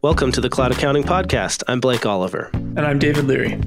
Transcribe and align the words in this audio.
Welcome 0.00 0.30
to 0.30 0.40
the 0.40 0.48
Cloud 0.48 0.70
Accounting 0.70 1.02
Podcast. 1.02 1.64
I'm 1.66 1.80
Blake 1.80 2.06
Oliver. 2.06 2.50
And 2.52 2.82
I'm 2.82 3.00
David 3.00 3.24
Leary. 3.24 3.60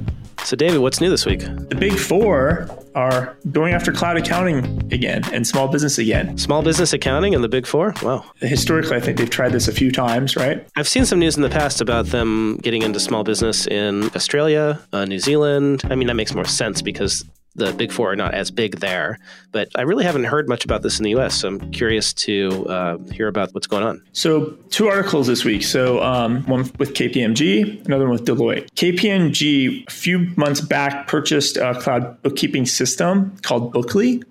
So, 0.46 0.56
David, 0.56 0.80
what's 0.80 1.02
new 1.02 1.10
this 1.10 1.26
week? 1.26 1.42
The 1.42 1.76
big 1.78 1.92
four 1.92 2.70
are 2.96 3.36
going 3.52 3.74
after 3.74 3.92
cloud 3.92 4.16
accounting 4.16 4.64
again 4.94 5.24
and 5.34 5.46
small 5.46 5.68
business 5.68 5.98
again. 5.98 6.38
Small 6.38 6.62
business 6.62 6.94
accounting 6.94 7.36
and 7.36 7.44
the 7.44 7.50
big 7.50 7.68
four? 7.68 7.94
Wow. 8.02 8.24
Historically, 8.38 8.96
I 8.96 9.02
think 9.02 9.18
they've 9.18 9.30
tried 9.30 9.52
this 9.52 9.68
a 9.68 9.74
few 9.74 9.92
times, 9.92 10.38
right? 10.38 10.66
I've 10.78 10.88
seen 10.88 11.04
some 11.04 11.20
news 11.20 11.36
in 11.36 11.42
the 11.42 11.50
past 11.50 11.82
about 11.82 12.06
them 12.06 12.60
getting 12.64 12.82
into 12.82 13.02
small 13.02 13.26
business 13.26 13.68
in 13.68 14.06
Australia, 14.16 14.80
uh, 14.94 15.04
New 15.04 15.20
Zealand. 15.20 15.82
I 15.90 15.96
mean, 15.96 16.08
that 16.08 16.16
makes 16.16 16.34
more 16.34 16.46
sense 16.46 16.82
because 16.82 17.26
the 17.56 17.74
big 17.74 17.92
four 17.92 18.12
are 18.12 18.16
not 18.16 18.34
as 18.34 18.52
big 18.52 18.80
there. 18.80 19.20
But 19.52 19.70
I 19.76 19.82
really 19.82 20.04
haven't 20.04 20.24
heard 20.26 20.48
much 20.48 20.64
about 20.64 20.82
this 20.82 21.00
in 21.00 21.04
the 21.04 21.16
US. 21.16 21.36
So 21.36 21.50
I'm 21.50 21.72
curious 21.72 22.14
to 22.14 22.66
uh, 22.68 22.98
hear 23.12 23.28
about 23.28 23.54
what's 23.54 23.68
going 23.68 23.84
on. 23.84 24.02
So, 24.14 24.52
two 24.70 24.88
articles 24.88 25.28
this 25.28 25.44
week. 25.44 25.64
So, 25.64 26.02
um, 26.02 26.44
one 26.46 26.62
with 26.80 26.94
KPMG, 26.94 27.86
another 27.86 28.06
one 28.06 28.14
with 28.14 28.26
Deloitte. 28.26 28.70
KPMG, 28.72 29.88
a 29.88 29.92
few 29.92 30.32
months 30.38 30.62
back, 30.62 31.08
purchased 31.08 31.58
a 31.58 31.76
cloud 31.76 32.22
bookkeeping 32.22 32.66
system 32.66 33.36
called 33.42 33.74
Bookly. 33.74 34.24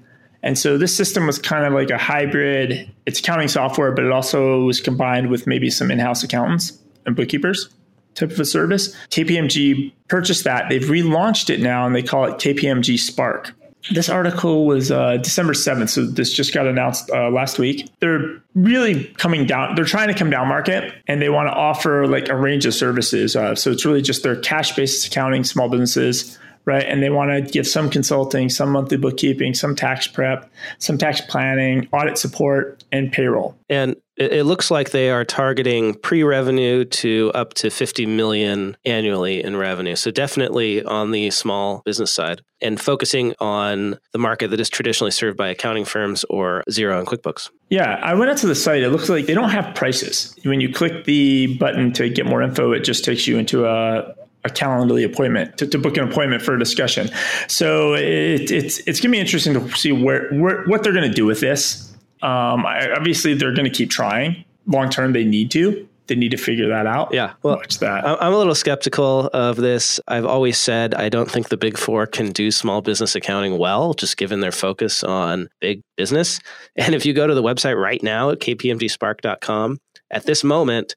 And 0.43 0.59
so 0.59 0.79
this 0.79 0.97
system 0.97 1.27
was 1.27 1.39
kind 1.39 1.67
of 1.67 1.75
like 1.75 1.91
a 1.91 1.99
hybrid. 1.99 2.91
It's 3.05 3.21
accounting 3.21 3.49
software, 3.49 3.93
but 3.93 4.05
it 4.05 4.11
also 4.11 4.63
was 4.63 4.81
combined 4.81 5.29
with 5.29 5.47
maybe 5.47 5.69
some 5.69 5.91
in-house 5.91 6.23
accountants 6.23 6.79
and 7.05 7.15
bookkeepers 7.15 7.69
type 8.15 8.31
of 8.31 8.41
a 8.41 8.45
service. 8.45 8.95
KPMG 9.09 9.93
purchased 10.09 10.45
that. 10.45 10.69
They've 10.69 10.83
relaunched 10.83 11.51
it 11.51 11.61
now 11.61 11.87
and 11.87 11.95
they 11.95 12.03
call 12.03 12.25
it 12.25 12.35
KPMG 12.35 12.99
Spark. 12.99 13.55
This 13.93 14.11
article 14.11 14.67
was 14.67 14.91
uh, 14.91 15.17
December 15.17 15.55
7th, 15.55 15.89
so 15.89 16.05
this 16.05 16.35
just 16.35 16.53
got 16.53 16.67
announced 16.67 17.11
uh, 17.11 17.31
last 17.31 17.59
week. 17.59 17.89
They're 18.01 18.43
really 18.55 19.05
coming 19.17 19.47
down, 19.47 19.75
they're 19.75 19.87
trying 19.87 20.09
to 20.09 20.15
come 20.15 20.29
down 20.29 20.49
market 20.49 20.93
and 21.07 21.23
they 21.23 21.31
want 21.31 21.49
to 21.49 21.53
offer 21.53 22.07
like 22.07 22.29
a 22.29 22.37
range 22.37 22.67
of 22.67 22.75
services. 22.75 23.35
Uh, 23.35 23.55
so 23.55 23.71
it's 23.71 23.87
really 23.87 24.03
just 24.03 24.23
their 24.23 24.37
cash 24.37 24.77
based 24.77 25.07
accounting, 25.07 25.45
small 25.45 25.71
businesses, 25.71 26.39
right? 26.65 26.85
And 26.85 27.03
they 27.03 27.11
want 27.11 27.31
to 27.31 27.53
give 27.53 27.67
some 27.67 27.91
consulting, 27.91 28.49
some 28.49 28.71
monthly 28.71 28.97
bookkeeping, 28.97 29.55
some 29.55 29.75
tax 29.75 30.07
prep, 30.07 30.51
some 30.79 30.99
tax 30.99 31.21
planning, 31.21 31.89
audit 31.93 32.19
support, 32.19 32.85
and 32.93 33.13
payroll. 33.13 33.57
And 33.69 33.97
it 34.17 34.45
looks 34.45 34.71
like 34.71 34.91
they 34.91 35.09
are 35.09 35.25
targeting 35.25 35.95
pre-revenue 35.95 36.85
to 36.85 37.33
up 37.35 37.55
to 37.55 37.71
50 37.71 38.05
million 38.05 38.77
annually 38.85 39.43
in 39.43 39.57
revenue. 39.57 39.97
So 39.97 40.11
definitely 40.11 40.85
on 40.85 41.11
the 41.11 41.31
small 41.31 41.81
business 41.87 42.13
side 42.13 42.43
and 42.61 42.79
focusing 42.79 43.35
on 43.41 43.99
the 44.13 44.19
market 44.19 44.51
that 44.51 44.61
is 44.61 44.69
traditionally 44.69 45.11
served 45.11 45.39
by 45.39 45.49
accounting 45.49 45.87
firms 45.87 46.25
or 46.29 46.63
Xero 46.69 46.99
and 46.99 47.07
QuickBooks. 47.07 47.49
Yeah, 47.71 47.99
I 48.03 48.13
went 48.13 48.31
out 48.31 48.37
to 48.39 48.47
the 48.47 48.55
site. 48.55 48.83
It 48.83 48.91
looks 48.91 49.09
like 49.09 49.25
they 49.25 49.33
don't 49.33 49.49
have 49.49 49.75
prices. 49.75 50.37
When 50.45 50.61
you 50.61 50.71
click 50.71 51.05
the 51.05 51.57
button 51.57 51.93
to 51.95 52.11
get 52.11 52.27
more 52.27 52.43
info, 52.43 52.73
it 52.73 52.81
just 52.81 53.07
takes 53.07 53.27
you 53.27 53.39
into 53.39 53.65
a 53.65 54.15
a 54.45 54.49
Calendly 54.49 55.05
appointment 55.05 55.59
to, 55.59 55.67
to, 55.67 55.79
book 55.79 55.97
an 55.97 56.09
appointment 56.09 56.43
for 56.43 56.55
a 56.55 56.59
discussion. 56.59 57.11
So 57.49 57.95
it, 57.95 58.51
it's 58.51 58.79
it's 58.81 59.01
going 59.01 59.11
to 59.11 59.17
be 59.17 59.19
interesting 59.19 59.55
to 59.55 59.77
see 59.77 59.93
where, 59.93 60.31
where 60.31 60.65
what 60.65 60.83
they're 60.83 60.93
going 60.93 61.09
to 61.09 61.15
do 61.15 61.27
with 61.27 61.41
this. 61.41 61.93
Um, 62.23 62.67
I, 62.67 62.91
obviously, 62.93 63.35
they're 63.35 63.55
going 63.55 63.71
to 63.71 63.77
keep 63.77 63.91
trying. 63.91 64.45
Long 64.67 64.91
term, 64.91 65.13
they 65.13 65.25
need 65.25 65.51
to. 65.53 65.87
They 66.07 66.17
need 66.17 66.33
to 66.33 66.37
figure 66.37 66.69
that 66.69 66.89
out. 66.89 67.15
Yeah, 67.15 67.35
well, 67.45 67.57
watch 67.57 67.79
that. 67.79 68.05
I'm 68.05 68.33
a 68.33 68.37
little 68.37 68.57
skeptical 68.57 69.31
of 69.33 69.55
this. 69.57 70.01
I've 70.09 70.27
always 70.27 70.59
said 70.59 70.93
I 70.93 71.09
don't 71.09 71.31
think 71.31 71.51
the 71.51 71.57
big 71.57 71.79
four 71.79 72.05
can 72.05 72.33
do 72.33 72.51
small 72.51 72.83
business 72.83 73.15
accounting 73.15 73.59
well, 73.59 73.95
just 73.95 74.17
given 74.17 74.41
their 74.41 74.51
focus 74.51 75.05
on 75.05 75.49
big 75.61 75.83
business. 75.97 76.41
And 76.75 76.97
if 76.97 77.07
you 77.07 77.13
go 77.13 77.29
to 77.29 77.35
the 77.35 77.45
website 77.45 77.81
right 77.81 78.03
now 78.03 78.31
at 78.31 78.41
kpmgspark.com, 78.41 79.79
at 80.11 80.27
this 80.27 80.43
moment, 80.43 80.97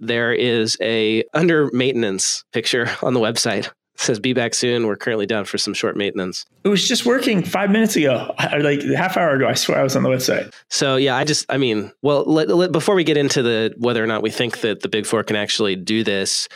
there 0.00 0.32
is 0.32 0.76
a 0.80 1.24
under 1.34 1.70
maintenance 1.72 2.44
picture 2.52 2.90
on 3.02 3.14
the 3.14 3.20
website 3.20 3.70
says 4.00 4.18
be 4.20 4.32
back 4.32 4.54
soon. 4.54 4.86
We're 4.86 4.96
currently 4.96 5.26
down 5.26 5.44
for 5.44 5.58
some 5.58 5.74
short 5.74 5.96
maintenance. 5.96 6.44
It 6.64 6.68
was 6.68 6.86
just 6.86 7.06
working 7.06 7.42
five 7.42 7.70
minutes 7.70 7.96
ago, 7.96 8.34
like 8.60 8.82
half 8.82 9.16
hour 9.16 9.30
ago. 9.30 9.48
I 9.48 9.54
swear 9.54 9.78
I 9.78 9.82
was 9.82 9.96
on 9.96 10.02
the 10.02 10.08
website. 10.08 10.52
So 10.68 10.96
yeah, 10.96 11.16
I 11.16 11.24
just, 11.24 11.46
I 11.48 11.58
mean, 11.58 11.92
well, 12.02 12.24
let, 12.24 12.48
let, 12.48 12.72
before 12.72 12.94
we 12.94 13.04
get 13.04 13.16
into 13.16 13.42
the 13.42 13.74
whether 13.78 14.02
or 14.02 14.06
not 14.06 14.22
we 14.22 14.30
think 14.30 14.60
that 14.60 14.80
the 14.80 14.88
big 14.88 15.06
four 15.06 15.22
can 15.22 15.36
actually 15.36 15.76
do 15.76 16.04
this, 16.04 16.48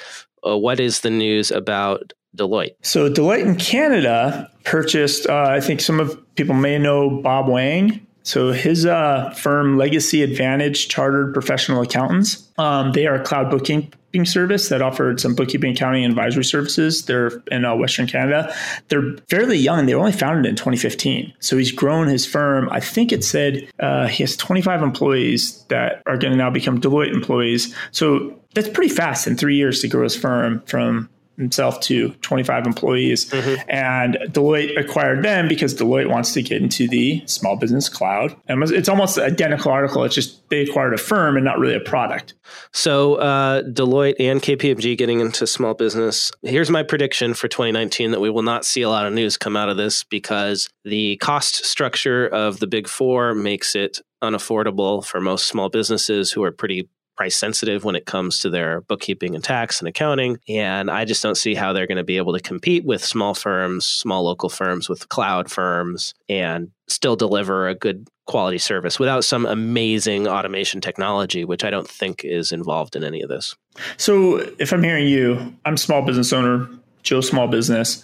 uh, 0.47 0.57
what 0.57 0.81
is 0.81 1.01
the 1.01 1.11
news 1.11 1.51
about 1.51 2.13
Deloitte? 2.37 2.75
So 2.83 3.11
Deloitte 3.11 3.45
in 3.45 3.57
Canada 3.57 4.51
purchased. 4.65 5.27
Uh, 5.27 5.47
I 5.49 5.61
think 5.61 5.81
some 5.81 6.01
of 6.01 6.19
people 6.35 6.55
may 6.55 6.79
know 6.79 7.11
Bob 7.23 7.49
Wang. 7.49 8.07
So 8.23 8.53
his 8.53 8.87
uh, 8.87 9.31
firm, 9.31 9.79
Legacy 9.79 10.23
Advantage 10.23 10.89
Chartered 10.89 11.33
Professional 11.33 11.83
Accountants, 11.83 12.49
um, 12.59 12.93
they 12.93 13.07
are 13.07 13.15
a 13.15 13.25
cloud 13.25 13.51
bookkeeping 13.51 14.25
service 14.25 14.69
that 14.69 14.83
offered 14.83 15.21
some 15.21 15.35
bookkeeping, 15.35 15.73
accounting, 15.73 16.05
and 16.05 16.13
advisory 16.13 16.45
services. 16.45 17.05
They're 17.05 17.43
in 17.51 17.65
uh, 17.65 17.77
Western 17.77 18.07
Canada. 18.07 18.55
They're 18.89 19.17
fairly 19.29 19.57
young. 19.57 19.87
They 19.87 19.95
were 19.95 20.01
only 20.01 20.13
founded 20.13 20.47
in 20.47 20.57
2015. 20.57 21.33
So 21.41 21.57
he's 21.57 21.73
grown 21.73 22.09
his 22.09 22.27
firm. 22.27 22.69
I 22.71 22.81
think 22.81 23.13
it 23.13 23.25
said 23.25 23.69
uh, 23.79 24.09
he 24.09 24.23
has 24.23 24.37
25 24.37 24.83
employees 24.83 25.63
that 25.69 26.03
are 26.07 26.19
going 26.19 26.33
to 26.33 26.39
now 26.39 26.51
become 26.51 26.81
Deloitte 26.81 27.13
employees. 27.15 27.75
So 27.93 28.39
that's 28.55 28.69
pretty 28.69 28.93
fast 28.93 29.27
in 29.27 29.37
three 29.37 29.57
years 29.57 29.81
to 29.81 29.89
grow 29.89 30.03
his 30.03 30.17
firm 30.17 30.63
from 30.67 31.09
himself 31.37 31.81
to 31.81 32.11
25 32.21 32.67
employees. 32.67 33.31
Mm-hmm. 33.31 33.71
And 33.71 34.19
Deloitte 34.33 34.79
acquired 34.79 35.25
them 35.25 35.49
because 35.49 35.75
Deloitte 35.75 36.09
wants 36.09 36.33
to 36.35 36.43
get 36.43 36.63
into 36.63 36.87
the 36.87 37.23
small 37.27 37.57
business 37.57 37.89
cloud. 37.89 38.37
And 38.49 38.63
it's 38.71 38.89
almost 38.89 39.17
an 39.17 39.25
identical 39.25 39.73
article. 39.73 40.05
It's 40.05 40.15
just 40.15 40.49
they 40.51 40.61
acquired 40.61 40.95
a 40.95 40.99
firm 40.99 41.37
and 41.37 41.45
not 41.45 41.59
really 41.59 41.75
a 41.75 41.81
product. 41.81 42.35
So 42.73 43.15
uh, 43.17 43.63
Deloitte 43.63 44.17
and 44.21 44.41
KPMG 44.41 44.99
getting 44.99 45.21
into 45.21 45.47
small 45.47 45.75
business. 45.75 46.31
Here's 46.43 46.71
my 46.71 46.83
prediction 46.83 47.35
for 47.35 47.49
2019 47.49 48.11
that 48.11 48.21
we 48.21 48.31
will 48.31 48.43
not 48.43 48.65
see 48.65 48.83
a 48.83 48.89
lot 48.91 49.07
of 49.07 49.13
news 49.13 49.37
come 49.37 49.57
out 49.57 49.69
of 49.69 49.77
this 49.77 50.05
because 50.05 50.69
the 50.85 51.17
cost 51.17 51.65
structure 51.65 52.27
of 52.27 52.61
the 52.61 52.67
big 52.67 52.89
four 52.89 53.35
makes 53.35 53.75
it 53.75 54.01
unaffordable 54.23 55.05
for 55.05 55.21
most 55.21 55.47
small 55.47 55.69
businesses 55.69 56.33
who 56.33 56.43
are 56.43 56.53
pretty 56.53 56.89
price 57.21 57.37
sensitive 57.37 57.85
when 57.85 57.97
it 57.97 58.07
comes 58.07 58.39
to 58.39 58.49
their 58.49 58.81
bookkeeping 58.81 59.35
and 59.35 59.45
tax 59.45 59.79
and 59.79 59.87
accounting. 59.87 60.39
And 60.49 60.91
I 60.91 61.05
just 61.05 61.23
don't 61.23 61.37
see 61.37 61.55
how 61.55 61.75
they're 61.75 61.87
going 61.87 61.99
to 61.99 62.03
be 62.03 62.17
able 62.17 62.33
to 62.33 62.41
compete 62.41 62.83
with 62.83 63.05
small 63.05 63.35
firms, 63.35 63.85
small 63.85 64.23
local 64.23 64.49
firms, 64.49 64.89
with 64.89 65.11
cloud 65.11 65.51
firms, 65.51 66.15
and 66.31 66.71
still 66.89 67.17
deliver 67.17 67.69
a 67.69 67.75
good 67.75 68.09
quality 68.27 68.57
service 68.57 68.99
without 68.99 69.23
some 69.23 69.45
amazing 69.45 70.29
automation 70.29 70.81
technology, 70.81 71.45
which 71.45 71.63
I 71.63 71.69
don't 71.69 71.87
think 71.87 72.25
is 72.25 72.53
involved 72.53 72.97
in 72.97 73.05
any 73.05 73.21
of 73.21 73.29
this. 73.29 73.55
So, 73.99 74.39
if 74.59 74.73
I'm 74.73 74.83
hearing 74.83 75.07
you, 75.07 75.55
I'm 75.67 75.77
small 75.77 76.01
business 76.01 76.33
owner, 76.33 76.71
Joe 77.03 77.21
Small 77.21 77.49
Business. 77.49 78.03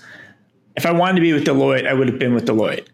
If 0.76 0.84
I 0.84 0.92
wanted 0.92 1.14
to 1.14 1.20
be 1.22 1.32
with 1.32 1.46
Deloitte, 1.46 1.88
I 1.88 1.94
would 1.94 2.08
have 2.08 2.18
been 2.18 2.34
with 2.34 2.44
Deloitte. 2.44 2.86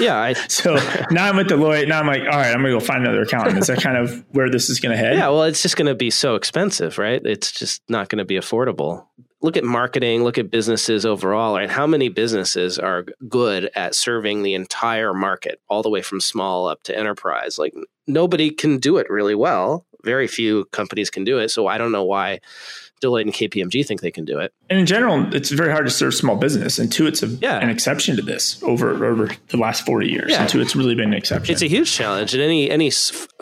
Yeah. 0.00 0.16
I, 0.16 0.32
so 0.48 0.74
now 1.10 1.28
I'm 1.28 1.38
at 1.38 1.46
Deloitte. 1.46 1.88
Now 1.88 2.00
I'm 2.00 2.06
like, 2.06 2.22
all 2.22 2.38
right, 2.38 2.52
I'm 2.52 2.60
going 2.60 2.72
to 2.74 2.78
go 2.78 2.80
find 2.80 3.02
another 3.02 3.22
accountant. 3.22 3.58
Is 3.58 3.66
that 3.66 3.80
kind 3.80 3.96
of 3.96 4.24
where 4.30 4.50
this 4.50 4.68
is 4.70 4.80
going 4.80 4.92
to 4.92 4.96
head? 4.96 5.16
Yeah. 5.16 5.28
Well, 5.28 5.44
it's 5.44 5.62
just 5.62 5.76
going 5.76 5.86
to 5.86 5.94
be 5.94 6.10
so 6.10 6.34
expensive, 6.34 6.98
right? 6.98 7.24
It's 7.24 7.52
just 7.52 7.82
not 7.88 8.08
going 8.08 8.18
to 8.18 8.24
be 8.24 8.36
affordable. 8.36 9.06
Look 9.42 9.56
at 9.56 9.64
marketing, 9.64 10.24
look 10.24 10.38
at 10.38 10.50
businesses 10.50 11.04
overall, 11.04 11.54
right? 11.54 11.70
How 11.70 11.86
many 11.86 12.08
businesses 12.08 12.78
are 12.78 13.04
good 13.28 13.70
at 13.76 13.94
serving 13.94 14.42
the 14.42 14.54
entire 14.54 15.12
market, 15.12 15.60
all 15.68 15.82
the 15.82 15.90
way 15.90 16.00
from 16.00 16.20
small 16.20 16.66
up 16.66 16.82
to 16.84 16.98
enterprise? 16.98 17.58
Like 17.58 17.74
nobody 18.06 18.50
can 18.50 18.78
do 18.78 18.96
it 18.96 19.10
really 19.10 19.34
well. 19.34 19.86
Very 20.06 20.26
few 20.26 20.64
companies 20.72 21.10
can 21.10 21.24
do 21.24 21.38
it. 21.38 21.50
So 21.50 21.66
I 21.66 21.76
don't 21.76 21.92
know 21.92 22.04
why 22.04 22.40
Deloitte 23.02 23.22
and 23.22 23.32
KPMG 23.32 23.86
think 23.86 24.00
they 24.00 24.10
can 24.10 24.24
do 24.24 24.38
it. 24.38 24.54
And 24.70 24.78
in 24.78 24.86
general, 24.86 25.34
it's 25.34 25.50
very 25.50 25.70
hard 25.70 25.84
to 25.84 25.90
serve 25.90 26.14
small 26.14 26.36
business. 26.36 26.78
And 26.78 26.90
two, 26.90 27.06
it's 27.06 27.22
a, 27.22 27.26
yeah. 27.26 27.58
an 27.58 27.68
exception 27.68 28.16
to 28.16 28.22
this 28.22 28.62
over 28.62 29.04
over 29.04 29.30
the 29.48 29.58
last 29.58 29.84
40 29.84 30.08
years. 30.08 30.30
Yeah. 30.30 30.42
And 30.42 30.48
two, 30.48 30.60
it's 30.60 30.74
really 30.74 30.94
been 30.94 31.08
an 31.08 31.14
exception. 31.14 31.52
It's 31.52 31.62
a 31.62 31.68
huge 31.68 31.92
challenge. 31.92 32.32
And 32.32 32.42
any 32.42 32.70
any 32.70 32.90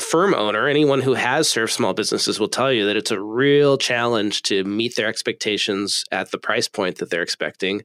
firm 0.00 0.34
owner, 0.34 0.66
anyone 0.66 1.02
who 1.02 1.14
has 1.14 1.48
served 1.48 1.72
small 1.72 1.94
businesses 1.94 2.40
will 2.40 2.48
tell 2.48 2.72
you 2.72 2.86
that 2.86 2.96
it's 2.96 3.12
a 3.12 3.20
real 3.20 3.78
challenge 3.78 4.42
to 4.42 4.64
meet 4.64 4.96
their 4.96 5.06
expectations 5.06 6.04
at 6.10 6.32
the 6.32 6.38
price 6.38 6.66
point 6.66 6.98
that 6.98 7.10
they're 7.10 7.22
expecting. 7.22 7.82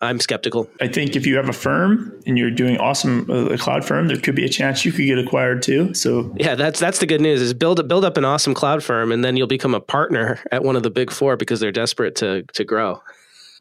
I'm 0.00 0.20
skeptical. 0.20 0.68
I 0.80 0.88
think 0.88 1.16
if 1.16 1.26
you 1.26 1.36
have 1.36 1.48
a 1.48 1.54
firm 1.54 2.20
and 2.26 2.36
you're 2.36 2.50
doing 2.50 2.76
awesome, 2.76 3.30
uh, 3.30 3.46
a 3.46 3.56
cloud 3.56 3.82
firm, 3.82 4.08
there 4.08 4.18
could 4.18 4.34
be 4.34 4.44
a 4.44 4.48
chance 4.48 4.84
you 4.84 4.92
could 4.92 5.06
get 5.06 5.18
acquired 5.18 5.62
too. 5.62 5.94
So 5.94 6.34
yeah, 6.36 6.54
that's 6.54 6.78
that's 6.78 6.98
the 6.98 7.06
good 7.06 7.22
news 7.22 7.40
is 7.40 7.54
build 7.54 7.86
build 7.88 8.04
up 8.04 8.18
an 8.18 8.24
awesome 8.24 8.52
cloud 8.52 8.82
firm, 8.82 9.10
and 9.10 9.24
then 9.24 9.36
you'll 9.36 9.46
become 9.46 9.74
a 9.74 9.80
partner 9.80 10.38
at 10.52 10.62
one 10.62 10.76
of 10.76 10.82
the 10.82 10.90
big 10.90 11.10
four 11.10 11.36
because 11.36 11.60
they're 11.60 11.72
desperate 11.72 12.14
to 12.16 12.42
to 12.42 12.64
grow. 12.64 13.00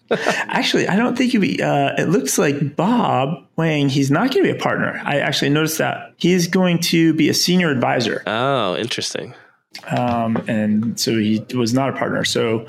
actually, 0.12 0.88
I 0.88 0.98
don't 0.98 1.18
think 1.18 1.34
you 1.34 1.40
be. 1.40 1.62
Uh, 1.62 1.94
it 1.98 2.10
looks 2.10 2.38
like 2.38 2.76
Bob 2.76 3.48
Wang. 3.56 3.90
He's 3.90 4.12
not 4.12 4.32
going 4.32 4.46
to 4.46 4.54
be 4.54 4.58
a 4.58 4.62
partner. 4.62 5.02
I 5.04 5.20
actually 5.20 5.50
noticed 5.50 5.78
that 5.80 6.14
he's 6.18 6.48
going 6.48 6.80
to 6.80 7.14
be 7.14 7.30
a 7.30 7.34
senior 7.34 7.72
advisor. 7.72 8.22
Oh, 8.28 8.76
interesting. 8.76 9.34
Um, 9.88 10.38
and 10.48 11.00
so 11.00 11.18
he 11.18 11.44
was 11.56 11.74
not 11.74 11.90
a 11.90 11.94
partner. 11.94 12.24
So 12.24 12.68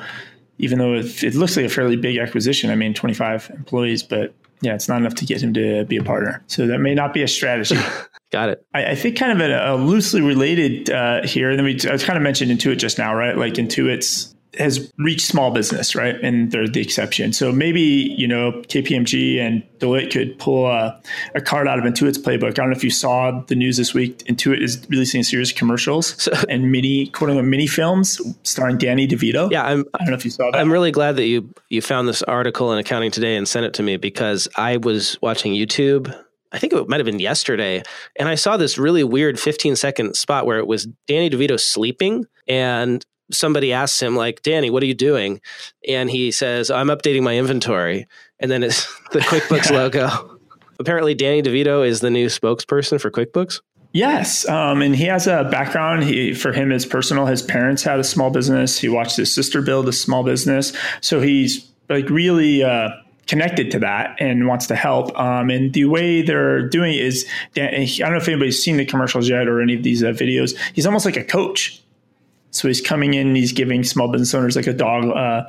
even 0.59 0.79
though 0.79 0.95
it, 0.95 1.23
it 1.23 1.35
looks 1.35 1.57
like 1.57 1.67
a 1.67 1.69
fairly 1.69 1.97
big 1.97 2.19
acquisition. 2.19 2.71
I 2.71 2.75
mean, 2.75 2.95
25 2.95 3.51
employees, 3.51 4.03
but 4.03 4.35
yeah, 4.61 4.75
it's 4.75 4.89
not 4.89 4.99
enough 4.99 5.15
to 5.17 5.25
get 5.25 5.43
him 5.43 5.55
to 5.55 5.85
be 5.85 5.97
a 5.97 6.03
partner. 6.03 6.43
So 6.47 6.67
that 6.67 6.79
may 6.79 6.95
not 6.95 7.13
be 7.13 7.23
a 7.23 7.29
strategy. 7.29 7.77
Got 8.33 8.51
it. 8.51 8.67
I, 8.75 8.87
I 8.87 8.95
think 8.95 9.17
kind 9.17 9.33
of 9.33 9.51
a, 9.51 9.73
a 9.73 9.77
loosely 9.77 10.21
related 10.21 10.91
uh, 10.91 11.23
here, 11.25 11.51
and 11.51 11.59
then 11.59 11.65
we 11.65 11.79
I 11.89 11.93
was 11.93 12.05
kind 12.05 12.17
of 12.17 12.23
mentioned 12.23 12.51
Intuit 12.51 12.79
just 12.79 12.99
now, 12.99 13.15
right? 13.15 13.37
Like 13.37 13.55
Intuit's 13.55 14.35
has 14.59 14.93
reached 14.97 15.27
small 15.27 15.51
business, 15.51 15.95
right? 15.95 16.15
And 16.23 16.51
they're 16.51 16.67
the 16.67 16.81
exception. 16.81 17.33
So 17.33 17.53
maybe, 17.53 17.81
you 17.81 18.27
know, 18.27 18.53
KPMG 18.69 19.39
and 19.39 19.63
Deloitte 19.79 20.11
could 20.11 20.39
pull 20.39 20.67
a, 20.67 21.01
a, 21.35 21.41
card 21.41 21.69
out 21.69 21.79
of 21.79 21.85
Intuit's 21.85 22.19
playbook. 22.19 22.49
I 22.49 22.51
don't 22.53 22.71
know 22.71 22.77
if 22.77 22.85
you 22.85 22.91
saw 22.91 23.43
the 23.49 23.55
news 23.55 23.77
this 23.77 23.93
week. 23.93 24.19
Intuit 24.25 24.63
is 24.63 24.87
releasing 24.89 25.21
a 25.21 25.25
series 25.25 25.51
of 25.51 25.59
commercials 25.59 26.29
and 26.49 26.73
mini, 26.73 27.09
quote 27.09 27.31
unquote, 27.31 27.45
mini 27.45 27.67
films 27.67 28.21
starring 28.43 28.79
Danny 28.79 29.07
DeVito. 29.07 29.51
Yeah. 29.51 29.65
I'm, 29.65 29.85
I 29.95 29.99
don't 29.99 30.11
know 30.11 30.17
if 30.17 30.25
you 30.25 30.31
saw 30.31 30.51
that. 30.51 30.59
I'm 30.59 30.73
really 30.73 30.93
glad 30.93 31.17
that 31.17 31.27
you, 31.27 31.53
you 31.69 31.83
found 31.83 32.09
this 32.09 32.23
article 32.23 32.73
in 32.73 32.79
Accounting 32.79 33.11
Today 33.11 33.37
and 33.37 33.47
sent 33.47 33.67
it 33.67 33.75
to 33.75 33.83
me 33.83 33.97
because 33.99 34.49
I 34.57 34.79
was 34.79 35.21
watching 35.21 35.53
YouTube 35.53 36.15
I 36.53 36.59
think 36.59 36.73
it 36.73 36.89
might 36.89 37.01
have 37.01 37.07
been 37.07 37.19
yesterday, 37.19 37.83
and 38.19 38.29
I 38.29 38.35
saw 38.35 38.57
this 38.57 38.79
really 38.79 39.05
weird 39.05 39.39
15 39.39 39.77
second 39.77 40.15
spot 40.15 40.47
where 40.47 40.59
it 40.59 40.67
was 40.67 40.87
Danny 41.07 41.29
DeVito 41.29 41.61
sleeping, 41.61 42.25
and 42.49 43.05
somebody 43.31 43.73
asks 43.73 44.01
him 44.01 44.17
like 44.17 44.43
danny 44.43 44.71
what 44.71 44.83
are 44.83 44.87
you 44.87 44.95
doing? 44.95 45.41
And 45.89 46.11
he 46.11 46.31
says 46.31 46.71
i'm 46.71 46.89
updating 46.89 47.23
my 47.23 47.37
inventory. 47.37 48.07
And 48.39 48.51
then 48.51 48.63
it's 48.63 48.87
the 49.13 49.21
quickbooks 49.21 49.71
logo. 49.71 50.39
Apparently 50.79 51.15
danny 51.15 51.43
devito 51.43 51.87
is 51.87 52.01
the 52.01 52.11
new 52.11 52.27
spokesperson 52.27 53.01
for 53.01 53.11
quickbooks. 53.11 53.61
Yes 53.93 54.49
um, 54.49 54.83
and 54.83 54.95
he 54.95 55.05
has 55.05 55.27
a 55.27 55.45
background. 55.45 56.05
He, 56.05 56.35
for 56.35 56.53
him 56.53 56.73
is 56.73 56.85
personal. 56.85 57.27
His 57.27 57.43
parents 57.43 57.83
had 57.83 57.99
a 57.99 58.05
small 58.05 58.31
business. 58.31 58.79
He 58.79 58.89
watched 58.89 59.17
his 59.17 59.35
sister 59.35 59.63
build 59.63 59.89
a 59.89 59.93
small 59.93 60.23
business. 60.23 60.73
So 61.01 61.21
he's 61.21 61.71
like 61.89 62.11
really 62.11 62.63
uh, 62.63 62.91
connected 63.27 63.71
to 63.73 63.79
that 63.81 64.17
and 64.21 64.47
wants 64.47 64.67
to 64.69 64.77
help. 64.77 65.17
Um, 65.19 65.51
and 65.51 65.73
the 65.73 65.85
way 65.87 66.23
they're 66.23 66.69
doing 66.69 66.95
it 66.95 67.01
is, 67.01 67.27
I 67.57 67.85
don't 67.99 68.13
know 68.13 68.17
if 68.17 68.29
anybody's 68.29 68.63
seen 68.63 68.77
the 68.77 68.85
commercials 68.85 69.29
yet 69.29 69.49
or 69.49 69.61
any 69.61 69.75
of 69.75 69.83
these 69.83 70.03
uh, 70.03 70.09
videos. 70.09 70.57
He's 70.73 70.87
almost 70.87 71.05
like 71.05 71.17
a 71.17 71.25
coach. 71.25 71.83
So 72.57 72.69
he's 72.69 72.81
coming 72.81 73.13
in, 73.13 73.35
he's 73.35 73.53
giving 73.53 73.85
small 73.85 74.09
business 74.09 74.33
owners 74.33 74.57
like 74.57 74.67
a 74.67 74.73
dog. 74.73 75.05
Uh, 75.05 75.47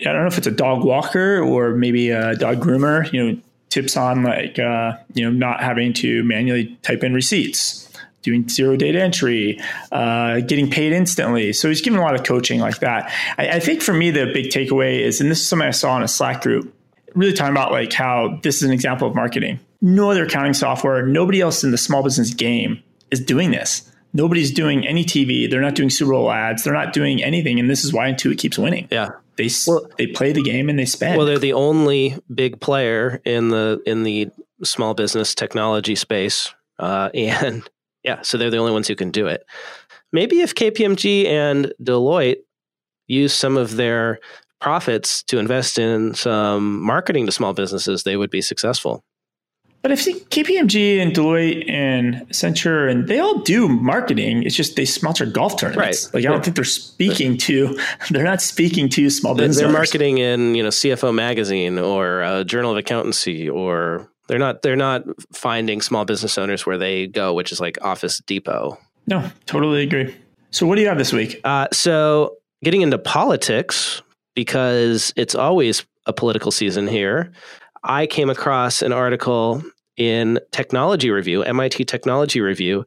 I 0.00 0.04
don't 0.04 0.22
know 0.22 0.26
if 0.26 0.38
it's 0.38 0.46
a 0.46 0.50
dog 0.50 0.82
walker 0.82 1.38
or 1.40 1.74
maybe 1.74 2.08
a 2.08 2.34
dog 2.34 2.60
groomer. 2.60 3.12
You 3.12 3.32
know, 3.32 3.40
tips 3.68 3.94
on 3.94 4.22
like 4.22 4.58
uh, 4.58 4.94
you 5.12 5.22
know 5.22 5.30
not 5.30 5.60
having 5.60 5.92
to 5.94 6.24
manually 6.24 6.78
type 6.80 7.04
in 7.04 7.12
receipts, 7.12 7.92
doing 8.22 8.48
zero 8.48 8.74
data 8.74 9.02
entry, 9.02 9.60
uh, 9.92 10.40
getting 10.40 10.70
paid 10.70 10.92
instantly. 10.92 11.52
So 11.52 11.68
he's 11.68 11.82
giving 11.82 11.98
a 11.98 12.02
lot 12.02 12.14
of 12.14 12.24
coaching 12.24 12.58
like 12.58 12.78
that. 12.78 13.12
I, 13.36 13.48
I 13.48 13.60
think 13.60 13.82
for 13.82 13.92
me 13.92 14.10
the 14.10 14.24
big 14.32 14.46
takeaway 14.46 15.00
is, 15.00 15.20
and 15.20 15.30
this 15.30 15.40
is 15.40 15.46
something 15.46 15.68
I 15.68 15.72
saw 15.72 15.94
in 15.98 16.02
a 16.02 16.08
Slack 16.08 16.42
group, 16.42 16.74
really 17.14 17.34
talking 17.34 17.52
about 17.52 17.70
like 17.70 17.92
how 17.92 18.40
this 18.42 18.56
is 18.56 18.62
an 18.62 18.72
example 18.72 19.06
of 19.06 19.14
marketing. 19.14 19.60
No 19.82 20.10
other 20.10 20.24
accounting 20.24 20.54
software, 20.54 21.06
nobody 21.06 21.42
else 21.42 21.62
in 21.62 21.70
the 21.70 21.76
small 21.76 22.02
business 22.02 22.32
game 22.32 22.82
is 23.10 23.20
doing 23.20 23.50
this 23.50 23.90
nobody's 24.14 24.52
doing 24.52 24.86
any 24.86 25.04
TV. 25.04 25.50
They're 25.50 25.60
not 25.60 25.74
doing 25.74 25.90
Super 25.90 26.12
Bowl 26.12 26.30
ads. 26.30 26.64
They're 26.64 26.72
not 26.72 26.94
doing 26.94 27.22
anything, 27.22 27.60
and 27.60 27.68
this 27.68 27.84
is 27.84 27.92
why 27.92 28.10
Intuit 28.10 28.38
keeps 28.38 28.56
winning. 28.56 28.88
Yeah, 28.90 29.10
they 29.36 29.50
well, 29.66 29.86
they 29.98 30.06
play 30.06 30.32
the 30.32 30.42
game 30.42 30.70
and 30.70 30.78
they 30.78 30.86
spend. 30.86 31.18
Well, 31.18 31.26
they're 31.26 31.38
the 31.38 31.52
only 31.52 32.16
big 32.32 32.60
player 32.60 33.20
in 33.24 33.50
the 33.50 33.82
in 33.84 34.04
the 34.04 34.30
small 34.62 34.94
business 34.94 35.34
technology 35.34 35.96
space, 35.96 36.54
uh, 36.78 37.10
and 37.14 37.68
yeah, 38.02 38.22
so 38.22 38.38
they're 38.38 38.50
the 38.50 38.58
only 38.58 38.72
ones 38.72 38.88
who 38.88 38.96
can 38.96 39.10
do 39.10 39.26
it. 39.26 39.44
Maybe 40.12 40.40
if 40.40 40.54
KPMG 40.54 41.26
and 41.26 41.72
Deloitte 41.82 42.38
use 43.08 43.34
some 43.34 43.56
of 43.56 43.76
their 43.76 44.20
profits 44.60 45.22
to 45.24 45.38
invest 45.38 45.78
in 45.78 46.14
some 46.14 46.80
marketing 46.80 47.26
to 47.26 47.32
small 47.32 47.52
businesses, 47.52 48.04
they 48.04 48.16
would 48.16 48.30
be 48.30 48.40
successful. 48.40 49.04
But 49.84 49.92
I 49.92 49.96
think 49.96 50.30
KPMG 50.30 50.98
and 50.98 51.12
Deloitte 51.12 51.70
and 51.70 52.26
Accenture 52.28 52.90
and 52.90 53.06
they 53.06 53.18
all 53.18 53.40
do 53.40 53.68
marketing. 53.68 54.42
It's 54.42 54.56
just 54.56 54.76
they 54.76 54.86
sponsor 54.86 55.26
golf 55.26 55.58
tournaments. 55.58 56.06
Right. 56.06 56.14
Like 56.14 56.26
I 56.26 56.32
don't 56.32 56.42
think 56.42 56.56
they're 56.56 56.64
speaking 56.64 57.36
to 57.36 57.78
they're 58.10 58.24
not 58.24 58.40
speaking 58.40 58.88
to 58.88 59.10
small 59.10 59.34
business. 59.34 59.58
They're 59.58 59.70
marketing 59.70 60.16
in 60.16 60.54
you 60.54 60.62
know 60.62 60.70
CFO 60.70 61.14
magazine 61.14 61.78
or 61.78 62.22
uh, 62.22 62.44
Journal 62.44 62.70
of 62.70 62.78
Accountancy 62.78 63.46
or 63.46 64.10
they're 64.26 64.38
not 64.38 64.62
they're 64.62 64.74
not 64.74 65.02
finding 65.34 65.82
small 65.82 66.06
business 66.06 66.38
owners 66.38 66.64
where 66.64 66.78
they 66.78 67.06
go, 67.06 67.34
which 67.34 67.52
is 67.52 67.60
like 67.60 67.76
Office 67.82 68.20
Depot. 68.20 68.78
No, 69.06 69.30
totally 69.44 69.82
agree. 69.82 70.16
So 70.50 70.66
what 70.66 70.76
do 70.76 70.80
you 70.80 70.88
have 70.88 70.96
this 70.96 71.12
week? 71.12 71.42
Uh, 71.44 71.68
so 71.74 72.38
getting 72.62 72.80
into 72.80 72.96
politics 72.96 74.00
because 74.34 75.12
it's 75.14 75.34
always 75.34 75.84
a 76.06 76.14
political 76.14 76.50
season 76.50 76.88
here. 76.88 77.32
I 77.86 78.06
came 78.06 78.30
across 78.30 78.80
an 78.80 78.92
article 78.92 79.62
in 79.96 80.40
Technology 80.52 81.10
Review, 81.10 81.42
MIT 81.42 81.84
Technology 81.84 82.40
Review, 82.40 82.84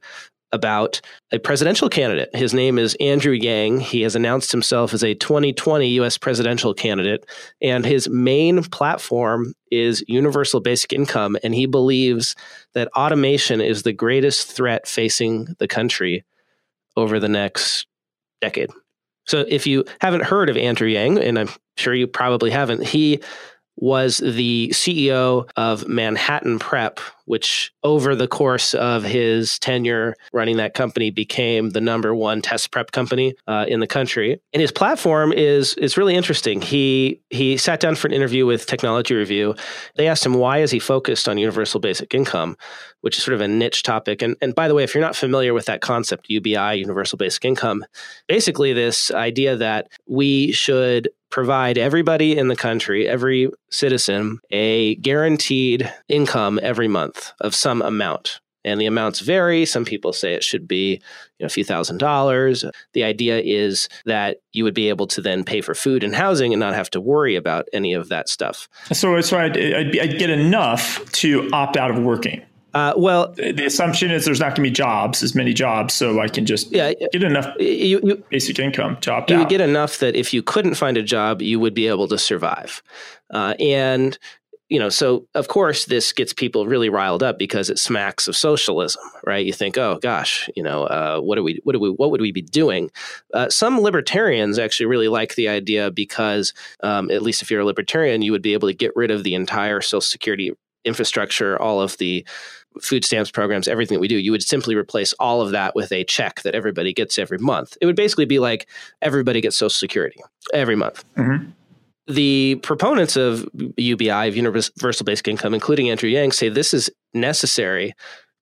about 0.52 1.02
a 1.32 1.40
presidential 1.40 1.90
candidate. 1.90 2.34
His 2.34 2.54
name 2.54 2.80
is 2.80 2.96
Andrew 3.02 3.34
Yang. 3.34 3.82
He 3.82 4.02
has 4.04 4.16
announced 4.16 4.52
himself 4.52 4.94
as 4.94 5.04
a 5.04 5.14
2020 5.14 5.88
US 6.00 6.18
presidential 6.18 6.74
candidate, 6.74 7.26
and 7.62 7.86
his 7.86 8.10
main 8.10 8.64
platform 8.64 9.54
is 9.72 10.04
universal 10.08 10.62
basic 10.62 10.94
income. 10.94 11.38
And 11.44 11.54
he 11.54 11.66
believes 11.66 12.36
that 12.74 12.88
automation 12.96 13.60
is 13.60 13.84
the 13.84 13.94
greatest 13.94 14.52
threat 14.52 14.88
facing 14.88 15.56
the 15.60 15.68
country 15.68 16.24
over 16.96 17.20
the 17.20 17.30
next 17.30 17.86
decade. 18.40 18.70
So, 19.26 19.46
if 19.50 19.68
you 19.68 19.84
haven't 20.00 20.24
heard 20.24 20.50
of 20.50 20.56
Andrew 20.56 20.88
Yang, 20.88 21.20
and 21.20 21.38
I'm 21.38 21.50
sure 21.76 21.94
you 21.94 22.08
probably 22.08 22.50
haven't, 22.50 22.84
he 22.84 23.22
was 23.78 24.18
the 24.18 24.70
CEO 24.74 25.50
of 25.56 25.88
Manhattan 25.88 26.60
Prep, 26.60 27.00
which 27.28 27.74
over 27.84 28.16
the 28.16 28.28
course 28.28 28.74
of 28.74 29.04
his 29.04 29.60
tenure 29.60 30.16
running 30.32 30.58
that 30.58 30.74
company 30.74 31.12
became 31.12 31.72
the 31.72 31.82
number 31.82 32.16
one 32.16 32.42
test 32.42 32.72
prep 32.72 32.92
company 32.92 33.36
uh, 33.48 33.66
in 33.68 33.82
the 33.82 33.88
country. 33.88 34.40
And 34.54 34.62
his 34.62 34.72
platform 34.72 35.34
is 35.34 35.74
is 35.76 35.98
really 35.98 36.16
interesting. 36.16 36.62
He 36.62 37.22
he 37.30 37.58
sat 37.58 37.80
down 37.80 37.96
for 37.96 38.08
an 38.08 38.14
interview 38.14 38.46
with 38.46 38.66
Technology 38.66 39.14
Review. 39.14 39.56
They 39.96 40.08
asked 40.08 40.26
him 40.26 40.34
why 40.34 40.60
is 40.60 40.72
he 40.72 40.80
focused 40.80 41.28
on 41.28 41.38
universal 41.38 41.80
basic 41.80 42.14
income, 42.14 42.58
which 43.02 43.18
is 43.18 43.24
sort 43.24 43.36
of 43.36 43.42
a 43.42 43.48
niche 43.48 43.84
topic. 43.84 44.22
And 44.22 44.36
and 44.42 44.56
by 44.56 44.68
the 44.68 44.74
way, 44.74 44.84
if 44.84 44.96
you're 44.96 45.04
not 45.04 45.16
familiar 45.16 45.54
with 45.54 45.66
that 45.66 45.82
concept, 45.82 46.30
UBI, 46.30 46.76
universal 46.76 47.18
basic 47.18 47.44
income, 47.44 47.86
basically 48.28 48.72
this 48.72 49.12
idea 49.12 49.58
that 49.58 49.90
we 50.08 50.54
should 50.54 51.10
provide 51.30 51.78
everybody 51.78 52.38
in 52.38 52.48
the 52.48 52.56
country, 52.56 53.08
every 53.08 53.52
citizen, 53.70 54.40
a 54.52 54.96
guaranteed 54.96 55.92
income 56.08 56.60
every 56.64 56.88
month 56.88 57.17
of 57.42 57.56
some 57.56 57.82
amount. 57.82 58.40
And 58.66 58.82
the 58.82 58.86
amounts 58.86 59.22
vary. 59.22 59.66
Some 59.66 59.86
people 59.86 60.12
say 60.12 60.34
it 60.34 60.44
should 60.44 60.68
be 60.68 60.94
you 61.40 61.44
know, 61.44 61.46
a 61.46 61.50
few 61.50 61.64
thousand 61.64 62.00
dollars. 62.00 62.66
The 62.94 63.04
idea 63.06 63.40
is 63.40 63.88
that 64.06 64.42
you 64.52 64.66
would 64.66 64.74
be 64.74 64.90
able 64.90 65.08
to 65.08 65.22
then 65.22 65.46
pay 65.46 65.62
for 65.62 65.74
food 65.74 66.04
and 66.04 66.14
housing 66.14 66.52
and 66.52 66.60
not 66.60 66.74
have 66.74 66.90
to 66.90 67.00
worry 67.00 67.38
about 67.38 67.70
any 67.72 67.94
of 67.94 68.10
that 68.10 68.28
stuff. 68.28 68.68
So, 68.92 69.22
so 69.22 69.38
I'd, 69.38 69.58
I'd, 69.58 69.98
I'd 69.98 70.20
get 70.20 70.30
enough 70.30 71.10
to 71.14 71.50
opt 71.54 71.78
out 71.78 71.92
of 71.92 72.00
working. 72.00 72.44
Uh, 72.74 72.94
well, 72.96 73.34
the 73.34 73.66
assumption 73.66 74.12
is 74.12 74.26
there's 74.26 74.40
not 74.40 74.50
going 74.50 74.58
to 74.58 74.62
be 74.62 74.70
jobs, 74.70 75.24
as 75.24 75.34
many 75.34 75.52
jobs, 75.52 75.96
so 75.96 76.20
I 76.20 76.28
can 76.28 76.46
just 76.46 76.72
yeah, 76.72 76.94
get 77.12 77.24
enough 77.24 77.48
you, 77.60 78.00
you, 78.04 78.24
basic 78.30 78.60
income 78.60 78.98
to 78.98 79.12
opt 79.12 79.32
you 79.32 79.36
out. 79.36 79.40
would 79.40 79.50
get 79.50 79.62
enough 79.62 79.98
that 79.98 80.16
if 80.16 80.32
you 80.32 80.44
couldn't 80.44 80.76
find 80.76 80.96
a 80.96 81.02
job, 81.02 81.42
you 81.42 81.60
would 81.60 81.74
be 81.74 81.88
able 81.88 82.08
to 82.10 82.20
survive. 82.20 82.84
Uh, 83.32 83.56
and 83.60 84.20
you 84.70 84.80
know, 84.80 84.90
so 84.90 85.26
of 85.34 85.48
course 85.48 85.86
this 85.86 86.12
gets 86.12 86.34
people 86.34 86.68
really 86.68 86.90
riled 86.90 87.24
up 87.24 87.40
because 87.40 87.70
it 87.70 87.80
smacks 87.80 88.28
of 88.28 88.36
socialism, 88.36 89.02
right? 89.26 89.46
You 89.46 89.54
think, 89.54 89.78
oh 89.78 90.00
gosh, 90.02 90.50
you 90.56 90.64
know, 90.64 90.84
uh, 90.84 91.20
what 91.20 91.38
are 91.38 91.44
we, 91.44 91.60
what 91.64 91.74
do 91.74 91.80
we, 91.80 91.90
what 91.90 92.12
would 92.12 92.22
we 92.22 92.32
be 92.32 92.42
doing? 92.42 92.92
Uh, 93.34 93.50
some 93.50 93.80
libertarians 93.80 94.60
actually 94.60 94.88
really 94.88 95.08
like 95.08 95.36
the 95.36 95.48
idea 95.48 95.90
because, 95.92 96.54
um, 96.84 97.10
at 97.12 97.22
least 97.22 97.42
if 97.42 97.50
you're 97.50 97.62
a 97.62 97.66
libertarian, 97.66 98.22
you 98.22 98.32
would 98.32 98.42
be 98.42 98.54
able 98.54 98.68
to 98.68 98.74
get 98.74 98.96
rid 98.96 99.12
of 99.12 99.24
the 99.24 99.36
entire 99.36 99.80
Social 99.80 100.02
Security 100.02 100.52
infrastructure, 100.84 101.62
all 101.62 101.82
of 101.82 101.98
the 101.98 102.26
food 102.82 103.04
stamps 103.04 103.32
programs, 103.32 103.68
everything 103.68 103.96
that 103.96 104.02
we 104.02 104.08
do, 104.08 104.18
you 104.18 104.32
would 104.32 104.44
simply 104.44 104.76
replace 104.76 105.14
all 105.14 105.42
of 105.42 105.52
that 105.52 105.76
with 105.76 105.92
a 105.92 106.04
check 106.04 106.42
that 106.44 106.56
everybody 106.56 106.94
gets 106.94 107.18
every 107.18 107.38
month. 107.38 107.78
It 107.82 107.86
would 107.86 107.96
basically 107.96 108.26
be 108.26 108.40
like 108.40 108.68
everybody 109.02 109.42
gets 109.42 109.58
Social 109.58 109.70
Security 109.70 110.22
every 110.54 110.76
month. 110.76 111.04
Mm-hmm. 111.16 111.52
The 112.08 112.56
proponents 112.64 113.16
of 113.18 113.48
UBI, 113.78 114.28
of 114.28 114.36
universal 114.36 115.04
basic 115.04 115.28
income, 115.28 115.54
including 115.54 115.90
Andrew 115.90 116.10
Yang, 116.10 116.32
say 116.32 116.50
this 116.50 116.74
is 116.74 116.90
necessary 117.14 117.94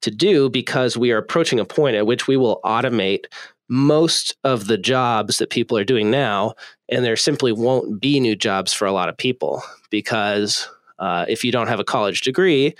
to 0.02 0.12
do 0.12 0.50
because 0.50 0.96
we 0.96 1.12
are 1.12 1.18
approaching 1.18 1.60
a 1.60 1.66
point 1.66 1.96
at 1.96 2.06
which 2.06 2.28
we 2.28 2.38
will 2.38 2.60
automate 2.64 3.26
most 3.68 4.36
of 4.44 4.68
the 4.68 4.78
jobs 4.78 5.38
that 5.38 5.50
people 5.50 5.78
are 5.78 5.84
doing 5.84 6.12
now, 6.12 6.54
and 6.90 7.04
there 7.04 7.16
simply 7.16 7.52
won't 7.52 8.00
be 8.00 8.20
new 8.20 8.36
jobs 8.36 8.74
for 8.74 8.86
a 8.86 8.92
lot 8.92 9.10
of 9.10 9.18
people 9.18 9.64
because 9.90 10.70
uh, 11.00 11.26
if 11.28 11.44
you 11.44 11.52
don't 11.52 11.68
have 11.68 11.80
a 11.80 11.84
college 11.84 12.22
degree, 12.22 12.76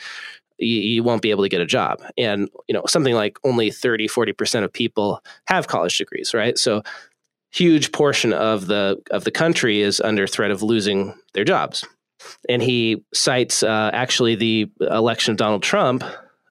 you, 0.58 0.78
you, 0.78 1.04
won't 1.04 1.22
be 1.22 1.32
able 1.32 1.44
to 1.44 1.50
get 1.50 1.62
a 1.62 1.66
job. 1.66 2.02
And, 2.18 2.50
you 2.68 2.74
know, 2.74 2.84
something 2.88 3.14
like 3.14 3.38
only 3.44 3.72
30, 3.72 4.08
40% 4.08 4.64
of 4.64 4.72
people 4.72 5.22
have 5.48 5.68
college 5.68 5.98
degrees, 5.98 6.34
right? 6.34 6.58
So 6.58 6.82
huge 7.56 7.92
portion 7.92 8.34
of 8.34 8.68
the 8.68 9.02
of 9.12 9.24
the 9.24 9.32
country 9.32 9.82
is 9.82 10.02
under 10.02 10.28
threat 10.28 10.52
of 10.52 10.62
losing 10.62 11.14
their 11.34 11.44
jobs. 11.44 11.86
And 12.50 12.62
he 12.62 13.04
cites 13.14 13.64
uh, 13.64 13.92
actually 13.94 14.36
the 14.36 14.72
election 14.80 15.32
of 15.32 15.38
Donald 15.38 15.64
Trump 15.64 16.04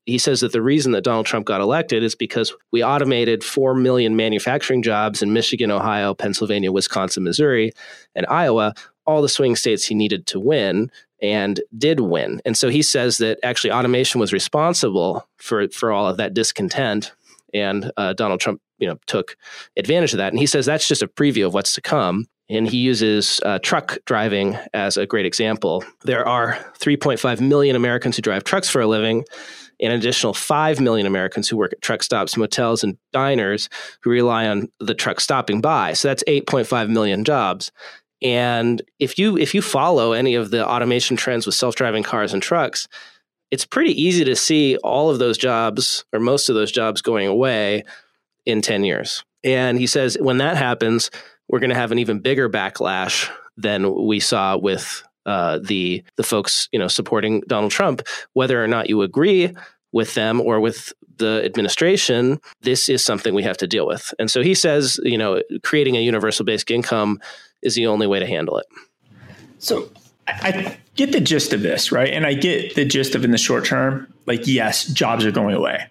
he 0.06 0.18
says 0.18 0.40
that 0.40 0.52
the 0.52 0.62
reason 0.62 0.92
that 0.92 1.04
Donald 1.04 1.26
Trump 1.26 1.46
got 1.46 1.60
elected 1.60 2.02
is 2.02 2.14
because 2.14 2.52
we 2.72 2.84
automated 2.84 3.42
4 3.42 3.74
million 3.74 4.16
manufacturing 4.16 4.82
jobs 4.82 5.22
in 5.22 5.32
Michigan, 5.32 5.70
Ohio, 5.70 6.14
Pennsylvania, 6.14 6.70
Wisconsin, 6.70 7.24
Missouri, 7.24 7.72
and 8.14 8.26
Iowa, 8.26 8.74
all 9.06 9.22
the 9.22 9.28
swing 9.28 9.56
states 9.56 9.86
he 9.86 9.94
needed 9.94 10.26
to 10.26 10.40
win 10.40 10.90
and 11.22 11.60
did 11.76 12.00
win. 12.00 12.42
And 12.44 12.56
so 12.56 12.68
he 12.68 12.82
says 12.82 13.18
that 13.18 13.38
actually 13.42 13.72
automation 13.72 14.20
was 14.20 14.32
responsible 14.32 15.26
for, 15.38 15.68
for 15.68 15.90
all 15.90 16.06
of 16.06 16.18
that 16.18 16.34
discontent. 16.34 17.12
And 17.54 17.90
uh, 17.96 18.12
Donald 18.12 18.40
Trump, 18.40 18.60
you 18.84 18.90
know, 18.90 18.98
took 19.06 19.36
advantage 19.78 20.12
of 20.12 20.18
that. 20.18 20.30
And 20.30 20.38
he 20.38 20.44
says 20.44 20.66
that's 20.66 20.86
just 20.86 21.00
a 21.00 21.08
preview 21.08 21.46
of 21.46 21.54
what's 21.54 21.72
to 21.72 21.80
come. 21.80 22.26
And 22.50 22.68
he 22.68 22.76
uses 22.76 23.40
uh, 23.42 23.58
truck 23.60 23.96
driving 24.04 24.58
as 24.74 24.98
a 24.98 25.06
great 25.06 25.24
example. 25.24 25.82
There 26.02 26.28
are 26.28 26.58
3.5 26.78 27.40
million 27.40 27.76
Americans 27.76 28.16
who 28.16 28.22
drive 28.22 28.44
trucks 28.44 28.68
for 28.68 28.82
a 28.82 28.86
living, 28.86 29.24
and 29.80 29.94
an 29.94 29.98
additional 29.98 30.34
5 30.34 30.78
million 30.78 31.06
Americans 31.06 31.48
who 31.48 31.56
work 31.56 31.72
at 31.72 31.80
truck 31.80 32.02
stops, 32.02 32.36
motels, 32.36 32.84
and 32.84 32.98
diners 33.14 33.70
who 34.02 34.10
rely 34.10 34.46
on 34.46 34.68
the 34.78 34.94
truck 34.94 35.20
stopping 35.20 35.62
by. 35.62 35.94
So 35.94 36.08
that's 36.08 36.22
8.5 36.24 36.90
million 36.90 37.24
jobs. 37.24 37.72
And 38.20 38.82
if 38.98 39.18
you 39.18 39.38
if 39.38 39.54
you 39.54 39.62
follow 39.62 40.12
any 40.12 40.34
of 40.34 40.50
the 40.50 40.66
automation 40.66 41.16
trends 41.16 41.46
with 41.46 41.54
self-driving 41.54 42.02
cars 42.02 42.34
and 42.34 42.42
trucks, 42.42 42.86
it's 43.50 43.64
pretty 43.64 44.00
easy 44.00 44.24
to 44.24 44.34
see 44.34 44.76
all 44.78 45.10
of 45.10 45.18
those 45.18 45.38
jobs 45.38 46.04
or 46.12 46.20
most 46.20 46.48
of 46.48 46.54
those 46.54 46.72
jobs 46.72 47.00
going 47.00 47.26
away 47.26 47.84
in 48.46 48.62
10 48.62 48.84
years. 48.84 49.24
And 49.42 49.78
he 49.78 49.86
says 49.86 50.16
when 50.20 50.38
that 50.38 50.56
happens, 50.56 51.10
we're 51.48 51.60
going 51.60 51.70
to 51.70 51.76
have 51.76 51.92
an 51.92 51.98
even 51.98 52.20
bigger 52.20 52.48
backlash 52.48 53.30
than 53.56 54.06
we 54.06 54.20
saw 54.20 54.56
with 54.56 55.04
uh, 55.26 55.58
the 55.62 56.02
the 56.16 56.22
folks 56.22 56.68
you 56.72 56.78
know 56.78 56.88
supporting 56.88 57.40
Donald 57.46 57.72
Trump, 57.72 58.02
whether 58.34 58.62
or 58.62 58.66
not 58.66 58.88
you 58.88 59.02
agree 59.02 59.54
with 59.92 60.14
them 60.14 60.40
or 60.40 60.60
with 60.60 60.92
the 61.18 61.42
administration, 61.44 62.40
this 62.62 62.88
is 62.88 63.04
something 63.04 63.32
we 63.32 63.44
have 63.44 63.56
to 63.58 63.66
deal 63.66 63.86
with. 63.86 64.12
And 64.18 64.28
so 64.28 64.42
he 64.42 64.54
says, 64.54 64.98
you 65.04 65.16
know, 65.16 65.40
creating 65.62 65.96
a 65.96 66.00
universal 66.00 66.44
basic 66.44 66.72
income 66.72 67.20
is 67.62 67.76
the 67.76 67.86
only 67.86 68.08
way 68.08 68.18
to 68.18 68.26
handle 68.26 68.58
it. 68.58 68.66
So 69.58 69.88
I 70.26 70.76
get 70.96 71.12
the 71.12 71.20
gist 71.20 71.52
of 71.52 71.62
this, 71.62 71.92
right? 71.92 72.12
And 72.12 72.26
I 72.26 72.34
get 72.34 72.74
the 72.74 72.84
gist 72.84 73.14
of 73.14 73.24
in 73.24 73.30
the 73.30 73.38
short 73.38 73.64
term, 73.64 74.12
like 74.26 74.46
yes, 74.46 74.84
jobs 74.86 75.24
are 75.24 75.30
going 75.30 75.54
away, 75.54 75.86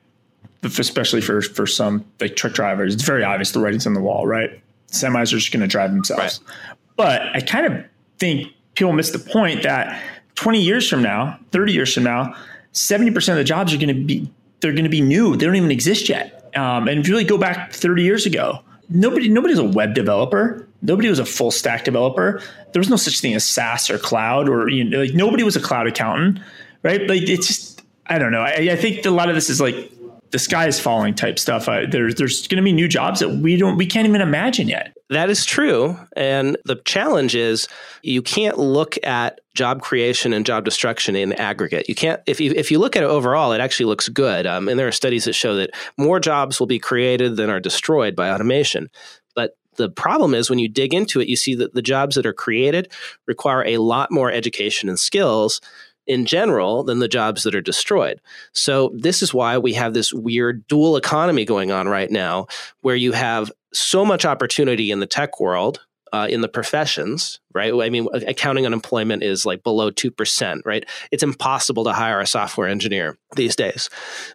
especially 0.63 1.21
for 1.21 1.41
for 1.41 1.67
some 1.67 2.05
like 2.19 2.35
truck 2.35 2.53
drivers. 2.53 2.93
It's 2.93 3.03
very 3.03 3.23
obvious 3.23 3.51
the 3.51 3.59
writing's 3.59 3.87
on 3.87 3.93
the 3.93 4.01
wall, 4.01 4.25
right? 4.25 4.61
Semis 4.87 5.33
are 5.33 5.37
just 5.37 5.51
going 5.51 5.61
to 5.61 5.67
drive 5.67 5.91
themselves. 5.91 6.39
Right. 6.45 6.55
But 6.95 7.21
I 7.35 7.41
kind 7.41 7.65
of 7.65 7.85
think 8.19 8.47
people 8.75 8.93
miss 8.93 9.11
the 9.11 9.19
point 9.19 9.63
that 9.63 10.01
20 10.35 10.61
years 10.61 10.87
from 10.87 11.01
now, 11.01 11.39
30 11.51 11.73
years 11.73 11.93
from 11.93 12.03
now, 12.03 12.35
70% 12.73 13.29
of 13.29 13.35
the 13.35 13.43
jobs 13.43 13.73
are 13.73 13.77
going 13.77 13.87
to 13.87 14.03
be 14.03 14.31
they're 14.61 14.71
going 14.71 14.85
to 14.85 14.89
be 14.89 15.01
new. 15.01 15.35
They 15.35 15.45
don't 15.45 15.55
even 15.55 15.71
exist 15.71 16.07
yet. 16.07 16.51
Um, 16.55 16.87
and 16.87 16.99
if 16.99 17.07
you 17.07 17.13
really 17.13 17.25
go 17.25 17.37
back 17.37 17.73
30 17.73 18.03
years 18.03 18.25
ago, 18.25 18.61
nobody 18.89 19.27
nobody's 19.29 19.57
a 19.57 19.63
web 19.63 19.93
developer. 19.93 20.67
Nobody 20.81 21.09
was 21.09 21.19
a 21.19 21.25
full 21.25 21.51
stack 21.51 21.83
developer. 21.83 22.41
There 22.71 22.79
was 22.79 22.89
no 22.89 22.95
such 22.95 23.19
thing 23.19 23.33
as 23.33 23.45
SaaS 23.45 23.89
or 23.89 23.97
cloud, 23.97 24.47
or 24.47 24.69
you 24.69 24.83
know, 24.83 25.01
like 25.01 25.13
nobody 25.13 25.43
was 25.43 25.55
a 25.55 25.61
cloud 25.61 25.87
accountant, 25.87 26.39
right? 26.83 27.07
Like 27.07 27.23
it's 27.23 27.47
just 27.47 27.81
I 28.05 28.19
don't 28.19 28.31
know. 28.31 28.41
I, 28.41 28.69
I 28.71 28.75
think 28.75 29.05
a 29.05 29.11
lot 29.11 29.29
of 29.29 29.35
this 29.35 29.49
is 29.49 29.59
like 29.59 29.91
the 30.33 30.39
sky 30.39 30.65
is 30.65 30.79
falling 30.79 31.13
type 31.13 31.37
stuff. 31.37 31.69
I, 31.69 31.85
there, 31.85 32.11
there's 32.11 32.47
going 32.47 32.57
to 32.57 32.63
be 32.63 32.73
new 32.73 32.87
jobs 32.87 33.19
that 33.19 33.29
we 33.29 33.55
don't 33.55 33.77
we 33.77 33.85
can't 33.85 34.07
even 34.07 34.19
imagine 34.19 34.67
yet. 34.67 34.97
That 35.11 35.29
is 35.29 35.45
true, 35.45 35.95
and 36.17 36.57
the 36.65 36.77
challenge 36.85 37.35
is 37.35 37.67
you 38.01 38.23
can't 38.23 38.57
look 38.57 38.97
at 39.05 39.41
job 39.53 39.81
creation 39.83 40.33
and 40.33 40.43
job 40.43 40.65
destruction 40.65 41.15
in 41.15 41.33
aggregate. 41.33 41.87
You 41.87 41.93
can't 41.93 42.19
if 42.25 42.41
you 42.41 42.51
if 42.55 42.71
you 42.71 42.79
look 42.79 42.95
at 42.95 43.03
it 43.03 43.09
overall, 43.09 43.53
it 43.53 43.61
actually 43.61 43.85
looks 43.85 44.09
good. 44.09 44.47
Um, 44.47 44.67
and 44.67 44.79
there 44.79 44.87
are 44.87 44.91
studies 44.91 45.25
that 45.25 45.33
show 45.33 45.55
that 45.55 45.69
more 45.99 46.19
jobs 46.19 46.59
will 46.59 46.67
be 46.67 46.79
created 46.79 47.35
than 47.35 47.51
are 47.51 47.59
destroyed 47.59 48.15
by 48.15 48.31
automation 48.31 48.89
But 49.35 49.55
the 49.75 49.89
problem 49.89 50.33
is 50.33 50.49
when 50.49 50.59
you 50.59 50.67
dig 50.67 50.95
into 50.95 51.19
it, 51.21 51.27
you 51.27 51.35
see 51.35 51.53
that 51.55 51.75
the 51.75 51.81
jobs 51.83 52.15
that 52.15 52.25
are 52.25 52.33
created 52.33 52.91
require 53.27 53.63
a 53.65 53.77
lot 53.77 54.09
more 54.09 54.31
education 54.31 54.89
and 54.89 54.99
skills 54.99 55.61
in 56.07 56.25
general 56.25 56.83
than 56.83 56.99
the 56.99 57.07
jobs 57.07 57.43
that 57.43 57.55
are 57.55 57.61
destroyed. 57.61 58.19
So, 58.53 58.91
this 58.95 59.21
is 59.21 59.33
why 59.33 59.57
we 59.57 59.73
have 59.73 59.93
this 59.93 60.13
weird 60.13 60.67
dual 60.67 60.97
economy 60.97 61.45
going 61.45 61.71
on 61.71 61.87
right 61.87 62.11
now, 62.11 62.47
where 62.81 62.95
you 62.95 63.11
have 63.13 63.51
so 63.73 64.05
much 64.05 64.25
opportunity 64.25 64.91
in 64.91 64.99
the 64.99 65.07
tech 65.07 65.39
world. 65.39 65.81
Uh, 66.11 66.27
in 66.29 66.41
the 66.41 66.47
professions, 66.47 67.39
right? 67.55 67.73
I 67.73 67.89
mean, 67.89 68.07
accounting 68.13 68.67
unemployment 68.67 69.23
is 69.23 69.47
like 69.47 69.63
below 69.63 69.89
2%, 69.89 70.61
right? 70.63 70.87
It's 71.11 71.23
impossible 71.23 71.85
to 71.85 71.91
hire 71.91 72.19
a 72.19 72.27
software 72.27 72.67
engineer 72.67 73.17
these 73.35 73.55
days. 73.55 73.89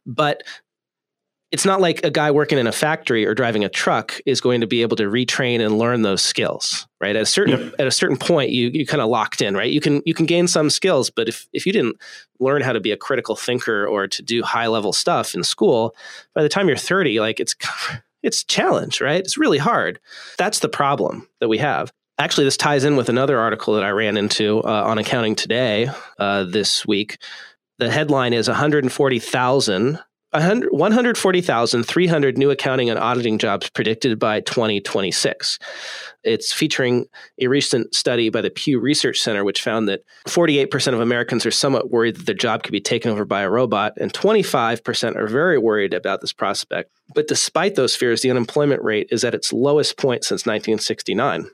But 0.04 0.42
it's 1.50 1.64
not 1.64 1.80
like 1.80 2.04
a 2.04 2.10
guy 2.10 2.30
working 2.30 2.58
in 2.58 2.66
a 2.66 2.72
factory 2.72 3.24
or 3.24 3.34
driving 3.34 3.64
a 3.64 3.68
truck 3.68 4.20
is 4.26 4.40
going 4.40 4.60
to 4.60 4.66
be 4.66 4.82
able 4.82 4.96
to 4.96 5.04
retrain 5.04 5.64
and 5.64 5.78
learn 5.78 6.02
those 6.02 6.22
skills 6.22 6.86
right? 7.00 7.14
At 7.14 7.22
a 7.22 7.26
certain 7.26 7.60
yep. 7.60 7.74
at 7.78 7.86
a 7.86 7.92
certain 7.92 8.16
point 8.16 8.50
you 8.50 8.70
you 8.72 8.86
kind 8.86 9.00
of 9.00 9.08
locked 9.08 9.40
in 9.40 9.54
right? 9.56 9.70
You 9.70 9.80
can 9.80 10.02
you 10.04 10.14
can 10.14 10.26
gain 10.26 10.48
some 10.48 10.70
skills 10.70 11.10
but 11.10 11.28
if 11.28 11.48
if 11.52 11.66
you 11.66 11.72
didn't 11.72 11.96
learn 12.40 12.62
how 12.62 12.72
to 12.72 12.80
be 12.80 12.92
a 12.92 12.96
critical 12.96 13.36
thinker 13.36 13.86
or 13.86 14.06
to 14.08 14.22
do 14.22 14.42
high 14.42 14.66
level 14.66 14.92
stuff 14.92 15.34
in 15.34 15.42
school 15.42 15.94
by 16.34 16.42
the 16.42 16.48
time 16.48 16.68
you're 16.68 16.76
30 16.76 17.20
like 17.20 17.40
it's 17.40 17.54
it's 18.22 18.44
challenge 18.44 19.00
right? 19.00 19.20
It's 19.20 19.38
really 19.38 19.58
hard. 19.58 20.00
That's 20.36 20.58
the 20.58 20.68
problem 20.68 21.28
that 21.40 21.48
we 21.48 21.58
have. 21.58 21.92
Actually 22.18 22.44
this 22.44 22.56
ties 22.56 22.84
in 22.84 22.96
with 22.96 23.08
another 23.08 23.38
article 23.38 23.74
that 23.74 23.84
i 23.84 23.90
ran 23.90 24.16
into 24.16 24.60
uh, 24.60 24.82
on 24.84 24.98
accounting 24.98 25.34
today 25.34 25.88
uh, 26.18 26.44
this 26.44 26.84
week. 26.86 27.18
The 27.78 27.90
headline 27.90 28.32
is 28.32 28.48
140,000 28.48 30.00
140,300 30.32 32.36
new 32.36 32.50
accounting 32.50 32.90
and 32.90 32.98
auditing 32.98 33.38
jobs 33.38 33.70
predicted 33.70 34.18
by 34.18 34.40
2026. 34.40 35.58
It's 36.22 36.52
featuring 36.52 37.06
a 37.40 37.46
recent 37.46 37.94
study 37.94 38.28
by 38.28 38.42
the 38.42 38.50
Pew 38.50 38.78
Research 38.78 39.20
Center, 39.20 39.42
which 39.42 39.62
found 39.62 39.88
that 39.88 40.02
48% 40.26 40.92
of 40.92 41.00
Americans 41.00 41.46
are 41.46 41.50
somewhat 41.50 41.90
worried 41.90 42.16
that 42.16 42.26
their 42.26 42.34
job 42.34 42.62
could 42.62 42.72
be 42.72 42.80
taken 42.80 43.10
over 43.10 43.24
by 43.24 43.40
a 43.40 43.48
robot, 43.48 43.94
and 43.98 44.12
25% 44.12 45.16
are 45.16 45.26
very 45.26 45.56
worried 45.56 45.94
about 45.94 46.20
this 46.20 46.34
prospect. 46.34 46.90
But 47.14 47.26
despite 47.26 47.74
those 47.74 47.96
fears, 47.96 48.20
the 48.20 48.30
unemployment 48.30 48.82
rate 48.82 49.08
is 49.10 49.24
at 49.24 49.34
its 49.34 49.50
lowest 49.50 49.96
point 49.96 50.24
since 50.24 50.44
1969. 50.44 51.46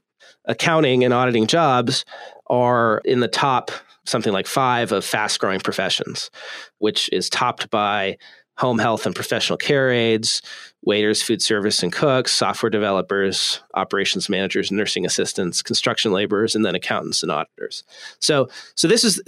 Accounting 0.47 1.05
and 1.05 1.15
auditing 1.15 1.47
jobs 1.47 2.05
are 2.49 3.01
in 3.05 3.21
the 3.21 3.29
top 3.29 3.71
something 4.07 4.33
like 4.33 4.47
five 4.47 4.93
of 4.93 5.05
fast 5.05 5.41
growing 5.41 5.61
professions, 5.61 6.31
which 6.79 7.11
is 7.13 7.31
topped 7.31 7.71
by 7.71 8.17
home 8.57 8.79
health 8.79 9.07
and 9.07 9.15
professional 9.15 9.57
care 9.57 9.91
aides, 9.91 10.43
waiters, 10.83 11.23
food 11.23 11.43
service 11.43 11.83
and 11.83 11.93
cooks, 11.93 12.33
software 12.33 12.71
developers, 12.71 13.61
operations 13.75 14.29
managers, 14.29 14.71
nursing 14.71 15.05
assistants, 15.05 15.63
construction 15.63 16.13
laborers, 16.13 16.55
and 16.55 16.65
then 16.65 16.75
accountants 16.75 17.23
and 17.23 17.33
auditors. 17.33 17.85
So, 18.21 18.49
so 18.75 18.87
this 18.87 19.03
is 19.05 19.21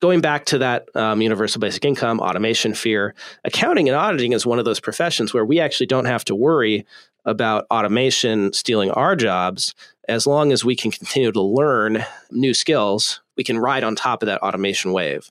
going 0.00 0.20
back 0.20 0.46
to 0.46 0.58
that 0.58 0.88
um, 0.94 1.20
universal 1.20 1.60
basic 1.60 1.84
income 1.84 2.20
automation 2.20 2.74
fear. 2.74 3.14
Accounting 3.44 3.88
and 3.88 3.96
auditing 3.96 4.32
is 4.32 4.46
one 4.46 4.58
of 4.58 4.64
those 4.64 4.80
professions 4.80 5.34
where 5.34 5.44
we 5.44 5.60
actually 5.60 5.86
don't 5.86 6.06
have 6.06 6.24
to 6.24 6.34
worry 6.34 6.86
about 7.24 7.66
automation 7.70 8.52
stealing 8.52 8.90
our 8.92 9.14
jobs 9.14 9.74
as 10.08 10.26
long 10.26 10.52
as 10.52 10.64
we 10.64 10.74
can 10.74 10.90
continue 10.90 11.30
to 11.30 11.42
learn 11.42 12.04
new 12.30 12.54
skills 12.54 13.20
we 13.36 13.44
can 13.44 13.58
ride 13.58 13.84
on 13.84 13.94
top 13.94 14.22
of 14.22 14.26
that 14.26 14.42
automation 14.42 14.92
wave 14.92 15.30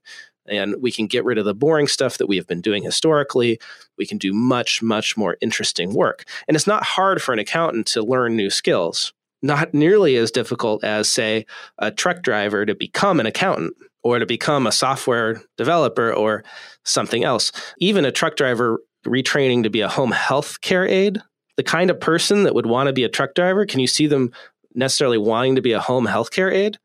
and 0.50 0.76
we 0.82 0.92
can 0.92 1.08
get 1.08 1.26
rid 1.26 1.38
of 1.38 1.46
the 1.46 1.54
boring 1.54 1.88
stuff 1.88 2.18
that 2.18 2.28
we 2.28 2.38
have 2.38 2.48
been 2.48 2.62
doing 2.62 2.84
historically. 2.84 3.60
We 3.98 4.06
can 4.06 4.18
do 4.18 4.34
much, 4.34 4.82
much 4.82 5.16
more 5.18 5.38
interesting 5.42 5.94
work. 5.94 6.26
And 6.48 6.56
it's 6.56 6.68
not 6.68 6.84
hard 6.84 7.22
for 7.22 7.34
an 7.34 7.40
accountant 7.40 7.88
to 7.88 8.04
learn 8.04 8.36
new 8.36 8.50
skills, 8.50 9.14
not 9.42 9.74
nearly 9.74 10.16
as 10.18 10.32
difficult 10.32 10.84
as, 10.84 11.10
say, 11.10 11.46
a 11.78 11.92
truck 11.92 12.22
driver 12.22 12.66
to 12.66 12.76
become 12.76 13.20
an 13.20 13.26
accountant 13.26 13.76
or 14.04 14.20
to 14.20 14.26
become 14.26 14.66
a 14.66 14.72
software 14.72 15.42
developer 15.58 16.14
or 16.14 16.44
something 16.84 17.24
else. 17.24 17.52
Even 17.80 18.06
a 18.06 18.12
truck 18.12 18.36
driver 18.36 18.80
retraining 19.06 19.64
to 19.64 19.70
be 19.70 19.82
a 19.82 19.90
home 19.90 20.12
health 20.12 20.62
care 20.62 20.86
aide, 20.86 21.22
the 21.58 21.64
kind 21.64 21.90
of 21.90 22.00
person 22.00 22.44
that 22.44 22.56
would 22.56 22.66
want 22.66 22.88
to 22.88 22.94
be 22.94 23.04
a 23.04 23.10
truck 23.10 23.34
driver, 23.36 23.66
can 23.66 23.80
you 23.80 23.88
see 23.88 24.08
them 24.08 24.32
necessarily 24.76 25.18
wanting 25.18 25.56
to 25.56 25.62
be 25.62 25.74
a 25.74 25.80
home 25.80 26.08
healthcare 26.08 26.54
aide? 26.54 26.78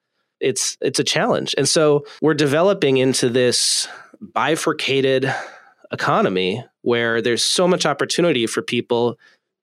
It's 0.44 0.76
it's 0.80 0.98
a 0.98 1.04
challenge. 1.04 1.54
And 1.56 1.68
so 1.68 2.04
we're 2.20 2.34
developing 2.34 2.98
into 2.98 3.28
this 3.28 3.88
bifurcated 4.20 5.32
economy 5.92 6.64
where 6.82 7.22
there's 7.22 7.44
so 7.44 7.66
much 7.66 7.86
opportunity 7.86 8.46
for 8.46 8.62
people 8.62 9.18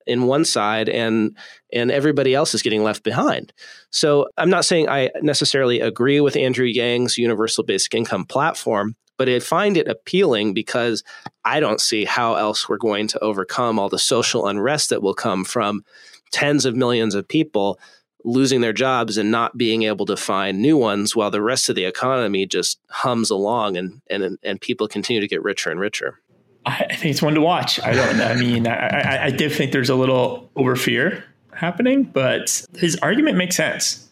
in 0.07 0.25
one 0.25 0.43
side 0.43 0.89
and 0.89 1.37
and 1.71 1.91
everybody 1.91 2.33
else 2.33 2.53
is 2.53 2.61
getting 2.61 2.83
left 2.83 3.03
behind. 3.03 3.53
So 3.91 4.27
I'm 4.37 4.49
not 4.49 4.65
saying 4.65 4.89
I 4.89 5.09
necessarily 5.21 5.79
agree 5.79 6.19
with 6.19 6.35
Andrew 6.35 6.65
Yang's 6.65 7.17
universal 7.17 7.63
basic 7.63 7.93
income 7.93 8.25
platform, 8.25 8.95
but 9.17 9.29
I 9.29 9.39
find 9.39 9.77
it 9.77 9.87
appealing 9.87 10.53
because 10.53 11.03
I 11.45 11.59
don't 11.59 11.79
see 11.79 12.05
how 12.05 12.35
else 12.35 12.67
we're 12.67 12.77
going 12.77 13.07
to 13.09 13.19
overcome 13.19 13.77
all 13.77 13.89
the 13.89 13.99
social 13.99 14.47
unrest 14.47 14.89
that 14.89 15.03
will 15.03 15.13
come 15.13 15.45
from 15.45 15.83
tens 16.31 16.65
of 16.65 16.75
millions 16.75 17.13
of 17.13 17.27
people 17.27 17.79
losing 18.23 18.61
their 18.61 18.73
jobs 18.73 19.17
and 19.17 19.31
not 19.31 19.57
being 19.57 19.83
able 19.83 20.05
to 20.05 20.17
find 20.17 20.61
new 20.61 20.77
ones 20.77 21.15
while 21.15 21.31
the 21.31 21.41
rest 21.41 21.69
of 21.69 21.75
the 21.75 21.85
economy 21.85 22.45
just 22.45 22.79
hums 22.89 23.29
along 23.29 23.77
and 23.77 24.01
and 24.09 24.37
and 24.43 24.61
people 24.61 24.87
continue 24.87 25.21
to 25.21 25.27
get 25.27 25.43
richer 25.43 25.71
and 25.71 25.79
richer. 25.79 26.19
I, 26.63 26.95
think 26.95 27.05
it's 27.05 27.23
one 27.23 27.33
to 27.33 27.41
watch. 27.41 27.79
I 27.81 27.93
don't. 27.93 28.21
I 28.21 28.35
mean, 28.35 28.67
I, 28.67 28.73
I, 28.75 29.25
I 29.25 29.29
did 29.31 29.51
think 29.51 29.71
there's 29.71 29.89
a 29.89 29.95
little 29.95 30.51
over 30.55 30.75
fear 30.75 31.23
happening, 31.53 32.03
but 32.03 32.65
his 32.75 32.97
argument 32.97 33.37
makes 33.37 33.55
sense 33.55 34.07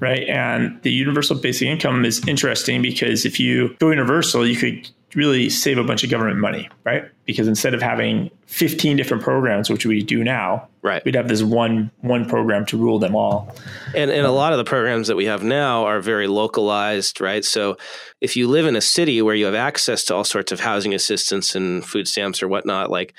right? 0.00 0.28
And 0.28 0.82
the 0.82 0.90
universal 0.90 1.36
basic 1.38 1.68
income 1.68 2.04
is 2.04 2.26
interesting 2.26 2.82
because 2.82 3.24
if 3.24 3.38
you 3.38 3.76
go 3.78 3.90
universal, 3.90 4.46
you 4.46 4.56
could 4.56 4.90
really 5.14 5.50
save 5.50 5.78
a 5.78 5.84
bunch 5.84 6.04
of 6.04 6.10
government 6.10 6.38
money, 6.38 6.68
right? 6.84 7.04
Because 7.24 7.48
instead 7.48 7.74
of 7.74 7.82
having 7.82 8.30
15 8.46 8.96
different 8.96 9.22
programs, 9.22 9.68
which 9.68 9.84
we 9.84 10.02
do 10.02 10.24
now, 10.24 10.68
right. 10.82 11.04
we'd 11.04 11.14
have 11.14 11.28
this 11.28 11.42
one 11.42 11.90
one 12.00 12.28
program 12.28 12.66
to 12.66 12.76
rule 12.76 12.98
them 12.98 13.14
all. 13.14 13.54
And 13.94 14.10
and 14.10 14.26
a 14.26 14.32
lot 14.32 14.52
of 14.52 14.58
the 14.58 14.64
programs 14.64 15.08
that 15.08 15.16
we 15.16 15.26
have 15.26 15.42
now 15.42 15.84
are 15.84 16.00
very 16.00 16.26
localized, 16.26 17.20
right? 17.20 17.44
So 17.44 17.76
if 18.20 18.36
you 18.36 18.48
live 18.48 18.66
in 18.66 18.76
a 18.76 18.80
city 18.80 19.20
where 19.22 19.34
you 19.34 19.44
have 19.46 19.54
access 19.54 20.04
to 20.04 20.14
all 20.14 20.24
sorts 20.24 20.52
of 20.52 20.60
housing 20.60 20.94
assistance 20.94 21.54
and 21.54 21.84
food 21.84 22.08
stamps 22.08 22.42
or 22.42 22.48
whatnot, 22.48 22.90
like 22.90 23.14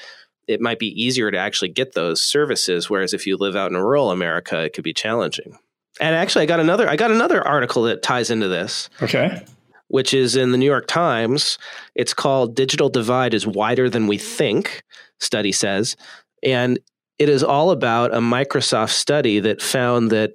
it 0.47 0.61
might 0.61 0.79
be 0.79 1.01
easier 1.01 1.31
to 1.31 1.37
actually 1.37 1.69
get 1.69 1.93
those 1.93 2.21
services. 2.21 2.89
Whereas 2.89 3.13
if 3.13 3.25
you 3.25 3.37
live 3.37 3.55
out 3.55 3.71
in 3.71 3.77
rural 3.77 4.11
America, 4.11 4.59
it 4.63 4.73
could 4.73 4.83
be 4.83 4.93
challenging. 4.93 5.57
And 5.99 6.15
actually, 6.15 6.43
I 6.43 6.45
got 6.47 6.59
another 6.59 6.89
I 6.89 6.95
got 6.95 7.11
another 7.11 7.45
article 7.45 7.83
that 7.83 8.01
ties 8.01 8.31
into 8.31 8.47
this. 8.47 8.89
Okay 9.01 9.45
which 9.93 10.11
is 10.11 10.35
in 10.35 10.49
the 10.51 10.57
New 10.57 10.65
York 10.65 10.87
Times. 10.87 11.59
It's 11.93 12.15
called 12.15 12.55
Digital 12.55 12.89
Divide 12.89 13.35
is 13.35 13.45
Wider 13.45 13.91
Than 13.91 14.07
We 14.07 14.17
Think, 14.17 14.81
study 15.19 15.51
says. 15.51 15.95
And 16.41 16.79
it 17.19 17.29
is 17.29 17.43
all 17.43 17.69
about 17.69 18.11
a 18.11 18.17
Microsoft 18.17 18.89
study 18.89 19.39
that 19.41 19.61
found 19.61 20.09
that 20.09 20.31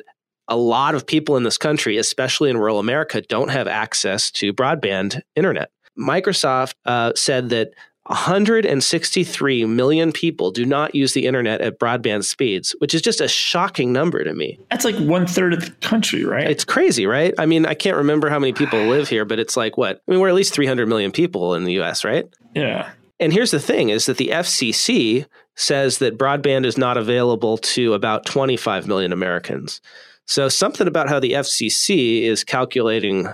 a 0.46 0.56
lot 0.56 0.94
of 0.94 1.08
people 1.08 1.36
in 1.36 1.42
this 1.42 1.58
country, 1.58 1.96
especially 1.96 2.50
in 2.50 2.56
rural 2.56 2.78
America, 2.78 3.20
don't 3.20 3.50
have 3.50 3.66
access 3.66 4.30
to 4.30 4.52
broadband 4.52 5.22
internet. 5.34 5.72
Microsoft 5.98 6.74
uh, 6.84 7.12
said 7.16 7.48
that 7.48 7.70
163 8.08 9.66
million 9.66 10.12
people 10.12 10.50
do 10.50 10.64
not 10.64 10.94
use 10.94 11.12
the 11.12 11.26
internet 11.26 11.60
at 11.60 11.78
broadband 11.78 12.24
speeds, 12.24 12.74
which 12.78 12.94
is 12.94 13.02
just 13.02 13.20
a 13.20 13.28
shocking 13.28 13.92
number 13.92 14.24
to 14.24 14.34
me. 14.34 14.58
That's 14.70 14.84
like 14.84 14.96
one 14.96 15.26
third 15.26 15.52
of 15.52 15.64
the 15.64 15.70
country, 15.86 16.24
right? 16.24 16.50
It's 16.50 16.64
crazy, 16.64 17.06
right? 17.06 17.34
I 17.38 17.44
mean, 17.44 17.66
I 17.66 17.74
can't 17.74 17.98
remember 17.98 18.30
how 18.30 18.38
many 18.38 18.54
people 18.54 18.78
live 18.86 19.08
here, 19.08 19.26
but 19.26 19.38
it's 19.38 19.56
like 19.56 19.76
what? 19.76 20.02
I 20.08 20.10
mean, 20.10 20.20
we're 20.20 20.28
at 20.28 20.34
least 20.34 20.54
300 20.54 20.88
million 20.88 21.12
people 21.12 21.54
in 21.54 21.64
the 21.64 21.80
US, 21.80 22.02
right? 22.02 22.26
Yeah. 22.54 22.90
And 23.20 23.32
here's 23.32 23.50
the 23.50 23.60
thing 23.60 23.90
is 23.90 24.06
that 24.06 24.16
the 24.16 24.28
FCC 24.28 25.26
says 25.54 25.98
that 25.98 26.16
broadband 26.16 26.64
is 26.64 26.78
not 26.78 26.96
available 26.96 27.58
to 27.58 27.92
about 27.92 28.24
25 28.24 28.86
million 28.86 29.12
Americans. 29.12 29.80
So 30.24 30.48
something 30.48 30.86
about 30.86 31.08
how 31.08 31.20
the 31.20 31.32
FCC 31.32 32.22
is 32.22 32.44
calculating 32.44 33.28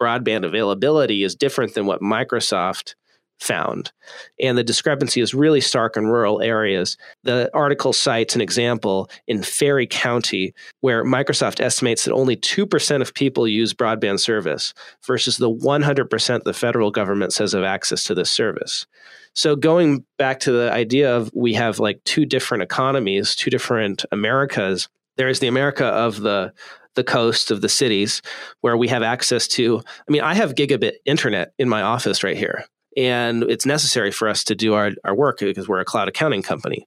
broadband 0.00 0.44
availability 0.44 1.24
is 1.24 1.34
different 1.34 1.74
than 1.74 1.86
what 1.86 2.00
Microsoft 2.00 2.94
found. 3.40 3.90
And 4.38 4.56
the 4.56 4.64
discrepancy 4.64 5.20
is 5.20 5.34
really 5.34 5.60
stark 5.60 5.96
in 5.96 6.06
rural 6.06 6.42
areas. 6.42 6.96
The 7.24 7.50
article 7.54 7.92
cites 7.92 8.34
an 8.34 8.40
example 8.40 9.10
in 9.26 9.42
Ferry 9.42 9.86
County 9.86 10.54
where 10.80 11.04
Microsoft 11.04 11.60
estimates 11.60 12.04
that 12.04 12.12
only 12.12 12.36
2% 12.36 13.00
of 13.00 13.14
people 13.14 13.48
use 13.48 13.74
broadband 13.74 14.20
service 14.20 14.74
versus 15.06 15.38
the 15.38 15.50
100% 15.50 16.42
the 16.42 16.52
federal 16.52 16.90
government 16.90 17.32
says 17.32 17.52
have 17.52 17.64
access 17.64 18.04
to 18.04 18.14
this 18.14 18.30
service. 18.30 18.86
So 19.34 19.56
going 19.56 20.04
back 20.18 20.40
to 20.40 20.52
the 20.52 20.72
idea 20.72 21.16
of 21.16 21.30
we 21.34 21.54
have 21.54 21.78
like 21.78 22.02
two 22.04 22.26
different 22.26 22.62
economies, 22.62 23.34
two 23.34 23.50
different 23.50 24.04
Americas. 24.12 24.88
There 25.16 25.28
is 25.28 25.40
the 25.40 25.48
America 25.48 25.86
of 25.86 26.20
the 26.20 26.52
the 26.96 27.04
coast 27.04 27.52
of 27.52 27.60
the 27.60 27.68
cities 27.68 28.20
where 28.62 28.76
we 28.76 28.88
have 28.88 29.02
access 29.02 29.46
to 29.46 29.80
I 29.86 30.10
mean 30.10 30.22
I 30.22 30.34
have 30.34 30.56
gigabit 30.56 30.94
internet 31.04 31.52
in 31.56 31.68
my 31.68 31.82
office 31.82 32.24
right 32.24 32.36
here 32.36 32.64
and 32.96 33.44
it's 33.44 33.66
necessary 33.66 34.10
for 34.10 34.28
us 34.28 34.44
to 34.44 34.54
do 34.54 34.74
our, 34.74 34.92
our 35.04 35.14
work 35.14 35.38
because 35.38 35.68
we're 35.68 35.80
a 35.80 35.84
cloud 35.84 36.08
accounting 36.08 36.42
company. 36.42 36.86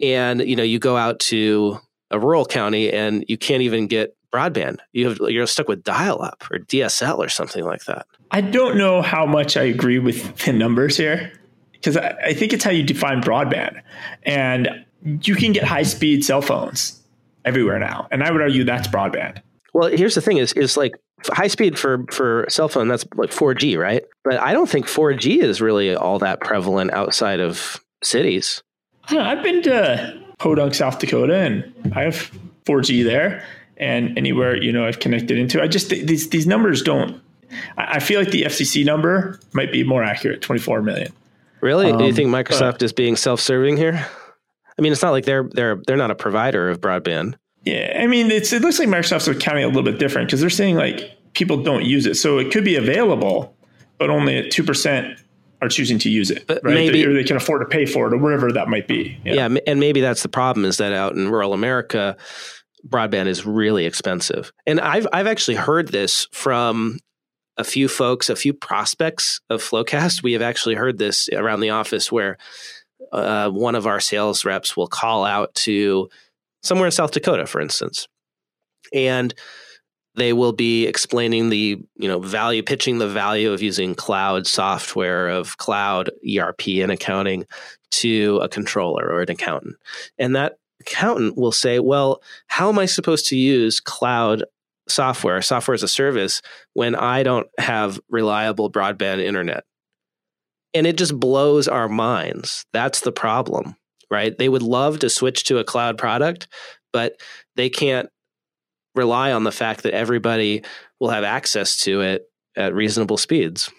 And 0.00 0.40
you 0.40 0.56
know 0.56 0.62
you 0.62 0.78
go 0.78 0.96
out 0.96 1.18
to 1.20 1.80
a 2.10 2.18
rural 2.18 2.44
county 2.44 2.92
and 2.92 3.24
you 3.28 3.36
can't 3.36 3.62
even 3.62 3.86
get 3.86 4.16
broadband. 4.32 4.78
You 4.92 5.08
have 5.08 5.18
you're 5.28 5.46
stuck 5.46 5.68
with 5.68 5.82
dial 5.82 6.22
up 6.22 6.44
or 6.50 6.58
dsl 6.58 7.18
or 7.18 7.28
something 7.28 7.64
like 7.64 7.84
that. 7.84 8.06
I 8.30 8.40
don't 8.40 8.76
know 8.76 9.02
how 9.02 9.26
much 9.26 9.56
i 9.56 9.62
agree 9.62 9.98
with 9.98 10.36
the 10.44 10.52
numbers 10.52 10.96
here 10.96 11.32
because 11.72 11.96
I, 11.96 12.16
I 12.26 12.34
think 12.34 12.52
it's 12.52 12.64
how 12.64 12.70
you 12.70 12.82
define 12.82 13.22
broadband. 13.22 13.80
And 14.24 14.84
you 15.02 15.34
can 15.34 15.52
get 15.52 15.64
high 15.64 15.84
speed 15.84 16.24
cell 16.24 16.42
phones 16.42 17.00
everywhere 17.44 17.78
now 17.78 18.08
and 18.10 18.24
i 18.24 18.30
would 18.30 18.42
argue 18.42 18.64
that's 18.64 18.88
broadband. 18.88 19.40
Well 19.72 19.88
here's 19.88 20.14
the 20.14 20.20
thing 20.20 20.36
is 20.36 20.52
is 20.52 20.76
like 20.76 20.94
high 21.26 21.48
speed 21.48 21.78
for 21.78 22.04
for 22.10 22.46
cell 22.48 22.68
phone 22.68 22.88
that's 22.88 23.06
like 23.16 23.30
4G, 23.30 23.78
right? 23.78 24.04
But 24.24 24.40
I 24.40 24.52
don't 24.52 24.68
think 24.68 24.86
4G 24.86 25.42
is 25.42 25.60
really 25.60 25.94
all 25.94 26.18
that 26.20 26.40
prevalent 26.40 26.92
outside 26.92 27.40
of 27.40 27.82
cities. 28.02 28.62
I've 29.10 29.42
been 29.42 29.62
to 29.62 30.22
Podunk, 30.38 30.74
South 30.74 30.98
Dakota, 30.98 31.36
and 31.36 31.92
I 31.94 32.02
have 32.02 32.30
4G 32.66 33.04
there. 33.04 33.44
And 33.76 34.18
anywhere 34.18 34.60
you 34.60 34.72
know 34.72 34.86
I've 34.86 34.98
connected 34.98 35.38
into, 35.38 35.62
I 35.62 35.68
just 35.68 35.90
these 35.90 36.30
these 36.30 36.46
numbers 36.46 36.82
don't. 36.82 37.20
I 37.76 38.00
feel 38.00 38.20
like 38.20 38.30
the 38.30 38.42
FCC 38.42 38.84
number 38.84 39.40
might 39.52 39.72
be 39.72 39.82
more 39.82 40.02
accurate, 40.02 40.42
24 40.42 40.82
million. 40.82 41.12
Really? 41.62 41.90
Um, 41.90 41.98
Do 41.98 42.04
you 42.04 42.12
think 42.12 42.28
Microsoft 42.28 42.72
but, 42.72 42.82
is 42.82 42.92
being 42.92 43.16
self-serving 43.16 43.78
here? 43.78 44.06
I 44.78 44.82
mean, 44.82 44.92
it's 44.92 45.02
not 45.02 45.10
like 45.10 45.24
they're 45.24 45.48
they're 45.52 45.76
they're 45.86 45.96
not 45.96 46.10
a 46.10 46.14
provider 46.14 46.68
of 46.68 46.80
broadband. 46.80 47.34
Yeah, 47.68 48.00
I 48.00 48.06
mean, 48.06 48.30
it's 48.30 48.52
it 48.52 48.62
looks 48.62 48.78
like 48.78 48.88
Microsoft's 48.88 49.28
accounting 49.28 49.64
a 49.64 49.68
little 49.68 49.82
bit 49.82 49.98
different 49.98 50.28
because 50.28 50.40
they're 50.40 50.50
saying 50.50 50.76
like 50.76 51.16
people 51.34 51.62
don't 51.62 51.84
use 51.84 52.06
it, 52.06 52.14
so 52.14 52.38
it 52.38 52.50
could 52.50 52.64
be 52.64 52.76
available, 52.76 53.56
but 53.98 54.10
only 54.10 54.38
at 54.38 54.50
two 54.50 54.64
percent 54.64 55.18
are 55.60 55.68
choosing 55.68 55.98
to 55.98 56.08
use 56.08 56.30
it, 56.30 56.46
but 56.46 56.62
right? 56.62 56.74
Maybe, 56.74 57.02
they, 57.02 57.08
or 57.08 57.12
they 57.12 57.24
can 57.24 57.36
afford 57.36 57.60
to 57.62 57.66
pay 57.66 57.84
for 57.84 58.06
it, 58.06 58.14
or 58.14 58.18
wherever 58.18 58.52
that 58.52 58.68
might 58.68 58.86
be. 58.86 59.18
Yeah. 59.24 59.48
yeah, 59.48 59.58
and 59.66 59.80
maybe 59.80 60.00
that's 60.00 60.22
the 60.22 60.28
problem 60.28 60.64
is 60.64 60.76
that 60.76 60.92
out 60.92 61.14
in 61.14 61.28
rural 61.28 61.52
America, 61.52 62.16
broadband 62.86 63.26
is 63.26 63.44
really 63.44 63.84
expensive, 63.84 64.52
and 64.66 64.80
I've 64.80 65.06
I've 65.12 65.26
actually 65.26 65.56
heard 65.56 65.88
this 65.88 66.26
from 66.32 66.98
a 67.58 67.64
few 67.64 67.88
folks, 67.88 68.30
a 68.30 68.36
few 68.36 68.54
prospects 68.54 69.40
of 69.50 69.60
FloQast. 69.60 70.22
We 70.22 70.32
have 70.34 70.42
actually 70.42 70.76
heard 70.76 70.96
this 70.98 71.28
around 71.32 71.60
the 71.60 71.70
office 71.70 72.10
where 72.10 72.38
uh, 73.12 73.50
one 73.50 73.74
of 73.74 73.86
our 73.86 74.00
sales 74.00 74.44
reps 74.44 74.76
will 74.76 74.86
call 74.86 75.24
out 75.24 75.54
to 75.56 76.08
somewhere 76.68 76.86
in 76.86 76.92
South 76.92 77.10
Dakota, 77.10 77.46
for 77.46 77.60
instance. 77.60 78.06
And 78.92 79.34
they 80.14 80.32
will 80.32 80.52
be 80.52 80.86
explaining 80.86 81.48
the 81.48 81.80
you 81.96 82.08
know 82.08 82.18
value 82.18 82.62
pitching 82.62 82.98
the 82.98 83.08
value 83.08 83.52
of 83.52 83.62
using 83.62 83.94
cloud 83.94 84.46
software 84.46 85.28
of 85.28 85.56
cloud 85.56 86.10
erp 86.38 86.66
and 86.66 86.92
accounting 86.92 87.46
to 87.90 88.38
a 88.42 88.48
controller 88.48 89.06
or 89.06 89.22
an 89.22 89.30
accountant. 89.30 89.76
And 90.18 90.36
that 90.36 90.58
accountant 90.80 91.36
will 91.36 91.52
say 91.52 91.80
well 91.80 92.22
how 92.46 92.68
am 92.68 92.78
i 92.78 92.86
supposed 92.86 93.26
to 93.26 93.36
use 93.36 93.80
cloud 93.80 94.44
software 94.88 95.42
software 95.42 95.74
as 95.74 95.82
a 95.82 95.88
service 95.88 96.40
when 96.74 96.94
i 96.94 97.24
don't 97.24 97.48
have 97.58 97.98
reliable 98.10 98.70
broadband 98.70 99.20
internet? 99.20 99.64
And 100.74 100.86
it 100.86 100.98
just 100.98 101.18
blows 101.18 101.66
our 101.66 101.88
minds. 101.88 102.66
That's 102.72 103.00
the 103.00 103.12
problem 103.12 103.76
right? 104.10 104.36
They 104.36 104.48
would 104.48 104.62
love 104.62 105.00
to 105.00 105.10
switch 105.10 105.44
to 105.44 105.58
a 105.58 105.64
cloud 105.64 105.98
product, 105.98 106.48
but 106.92 107.20
they 107.56 107.68
can't 107.68 108.08
rely 108.94 109.32
on 109.32 109.44
the 109.44 109.52
fact 109.52 109.82
that 109.82 109.94
everybody 109.94 110.64
will 111.00 111.10
have 111.10 111.24
access 111.24 111.78
to 111.80 112.00
it 112.00 112.30
at 112.56 112.74
reasonable 112.74 113.16
speeds. 113.16 113.70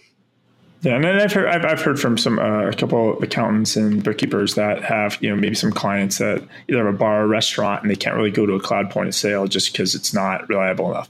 Yeah, 0.82 0.96
and 0.96 1.06
I've 1.06 1.34
heard 1.34 1.48
I've, 1.48 1.66
I've 1.66 1.82
heard 1.82 2.00
from 2.00 2.18
some 2.18 2.40
uh, 2.40 2.68
a 2.68 2.74
couple 2.74 3.18
of 3.18 3.22
accountants 3.22 3.76
and 3.76 4.02
bookkeepers 4.02 4.56
that 4.56 4.82
have 4.84 5.18
you 5.22 5.30
know 5.30 5.36
maybe 5.36 5.56
some 5.56 5.74
clients 5.74 6.20
that 6.20 6.42
either 6.70 6.86
have 6.86 6.94
a 6.94 6.98
bar 6.98 7.24
or 7.24 7.28
restaurant 7.28 7.82
and 7.82 7.92
they 7.92 7.98
can't 7.98 8.16
really 8.16 8.32
go 8.32 8.46
to 8.46 8.54
a 8.54 8.62
cloud 8.62 8.90
point 8.90 9.10
of 9.10 9.16
sale 9.16 9.46
just 9.46 9.74
because 9.74 9.94
it's 9.94 10.14
not 10.14 10.48
reliable 10.48 10.90
enough. 10.92 11.10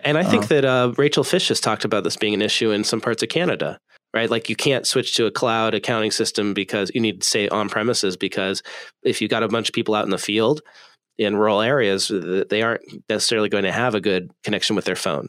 And 0.00 0.16
I 0.16 0.24
think 0.24 0.44
uh, 0.44 0.46
that 0.46 0.64
uh, 0.64 0.94
Rachel 0.96 1.24
Fisch 1.24 1.48
has 1.48 1.60
talked 1.60 1.84
about 1.84 2.04
this 2.04 2.16
being 2.16 2.32
an 2.32 2.42
issue 2.42 2.70
in 2.70 2.84
some 2.84 3.02
parts 3.02 3.22
of 3.22 3.28
Canada 3.28 3.78
right? 4.14 4.30
Like 4.30 4.48
you 4.48 4.56
can't 4.56 4.86
switch 4.86 5.16
to 5.16 5.26
a 5.26 5.30
cloud 5.30 5.74
accounting 5.74 6.10
system 6.10 6.54
because 6.54 6.90
you 6.94 7.00
need 7.00 7.22
to 7.22 7.26
stay 7.26 7.48
on 7.48 7.68
premises 7.68 8.16
because 8.16 8.62
if 9.02 9.20
you've 9.20 9.30
got 9.30 9.42
a 9.42 9.48
bunch 9.48 9.68
of 9.68 9.74
people 9.74 9.94
out 9.94 10.04
in 10.04 10.10
the 10.10 10.18
field 10.18 10.60
in 11.18 11.36
rural 11.36 11.60
areas, 11.60 12.10
they 12.50 12.62
aren't 12.62 12.82
necessarily 13.08 13.48
going 13.48 13.64
to 13.64 13.72
have 13.72 13.94
a 13.94 14.00
good 14.00 14.30
connection 14.44 14.76
with 14.76 14.84
their 14.84 14.96
phone 14.96 15.28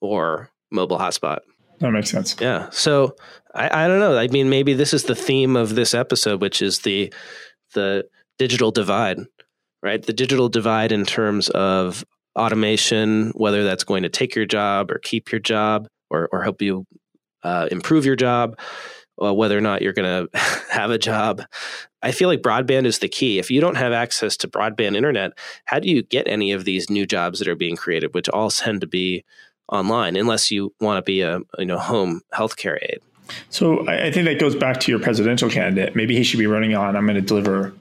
or 0.00 0.50
mobile 0.70 0.98
hotspot. 0.98 1.38
That 1.80 1.90
makes 1.90 2.10
sense. 2.10 2.36
Yeah. 2.40 2.70
So 2.70 3.16
I, 3.54 3.84
I 3.84 3.88
don't 3.88 3.98
know. 3.98 4.16
I 4.16 4.28
mean, 4.28 4.48
maybe 4.48 4.74
this 4.74 4.94
is 4.94 5.04
the 5.04 5.14
theme 5.14 5.56
of 5.56 5.74
this 5.74 5.94
episode, 5.94 6.40
which 6.40 6.62
is 6.62 6.80
the 6.80 7.12
the 7.74 8.04
digital 8.38 8.70
divide, 8.70 9.18
right? 9.82 10.02
The 10.02 10.12
digital 10.12 10.48
divide 10.48 10.92
in 10.92 11.04
terms 11.04 11.48
of 11.50 12.04
automation, 12.38 13.32
whether 13.34 13.64
that's 13.64 13.84
going 13.84 14.04
to 14.04 14.08
take 14.08 14.34
your 14.34 14.46
job 14.46 14.90
or 14.90 14.98
keep 14.98 15.32
your 15.32 15.40
job 15.40 15.88
or, 16.10 16.28
or 16.32 16.42
help 16.42 16.62
you 16.62 16.86
uh, 17.42 17.68
improve 17.70 18.04
your 18.04 18.16
job, 18.16 18.58
uh, 19.22 19.32
whether 19.32 19.56
or 19.56 19.60
not 19.60 19.82
you're 19.82 19.92
going 19.92 20.28
to 20.32 20.38
have 20.70 20.90
a 20.90 20.98
job. 20.98 21.42
I 22.02 22.12
feel 22.12 22.28
like 22.28 22.42
broadband 22.42 22.86
is 22.86 22.98
the 22.98 23.08
key. 23.08 23.38
If 23.38 23.50
you 23.50 23.60
don't 23.60 23.76
have 23.76 23.92
access 23.92 24.36
to 24.38 24.48
broadband 24.48 24.96
internet, 24.96 25.32
how 25.64 25.78
do 25.78 25.88
you 25.88 26.02
get 26.02 26.26
any 26.26 26.52
of 26.52 26.64
these 26.64 26.90
new 26.90 27.06
jobs 27.06 27.38
that 27.38 27.48
are 27.48 27.54
being 27.54 27.76
created, 27.76 28.14
which 28.14 28.28
all 28.28 28.50
tend 28.50 28.80
to 28.80 28.86
be 28.86 29.24
online, 29.68 30.16
unless 30.16 30.50
you 30.50 30.74
want 30.80 30.98
to 30.98 31.02
be 31.02 31.22
a 31.22 31.40
you 31.58 31.66
know 31.66 31.78
home 31.78 32.22
healthcare 32.34 32.78
aide? 32.82 33.00
So 33.50 33.86
I, 33.86 34.06
I 34.06 34.10
think 34.10 34.26
that 34.26 34.40
goes 34.40 34.56
back 34.56 34.80
to 34.80 34.90
your 34.90 35.00
presidential 35.00 35.48
candidate. 35.48 35.94
Maybe 35.94 36.16
he 36.16 36.24
should 36.24 36.38
be 36.38 36.46
running 36.46 36.74
on. 36.74 36.96
I'm 36.96 37.06
going 37.06 37.14
to 37.14 37.22
deliver 37.22 37.72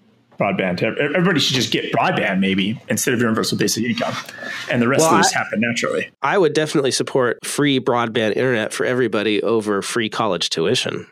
broadband 0.42 0.82
everybody. 0.82 1.40
Should 1.40 1.56
just 1.56 1.72
get 1.72 1.92
broadband 1.94 2.40
maybe 2.40 2.80
instead 2.90 3.14
of 3.14 3.20
your 3.20 3.30
universal 3.30 3.58
basic 3.58 3.84
income, 3.84 4.16
and 4.70 4.82
the 4.82 4.88
rest 4.88 5.02
well, 5.02 5.16
of 5.16 5.18
this 5.18 5.32
happen 5.32 5.62
naturally. 5.62 6.10
I 6.22 6.38
would 6.38 6.54
definitely 6.54 6.92
support 6.92 7.46
free 7.46 7.80
broadband 7.80 8.36
internet 8.36 8.74
for 8.74 8.86
everybody 8.86 9.42
over 9.44 9.82
free 9.82 10.10
college 10.10 10.50
tuition. 10.50 11.08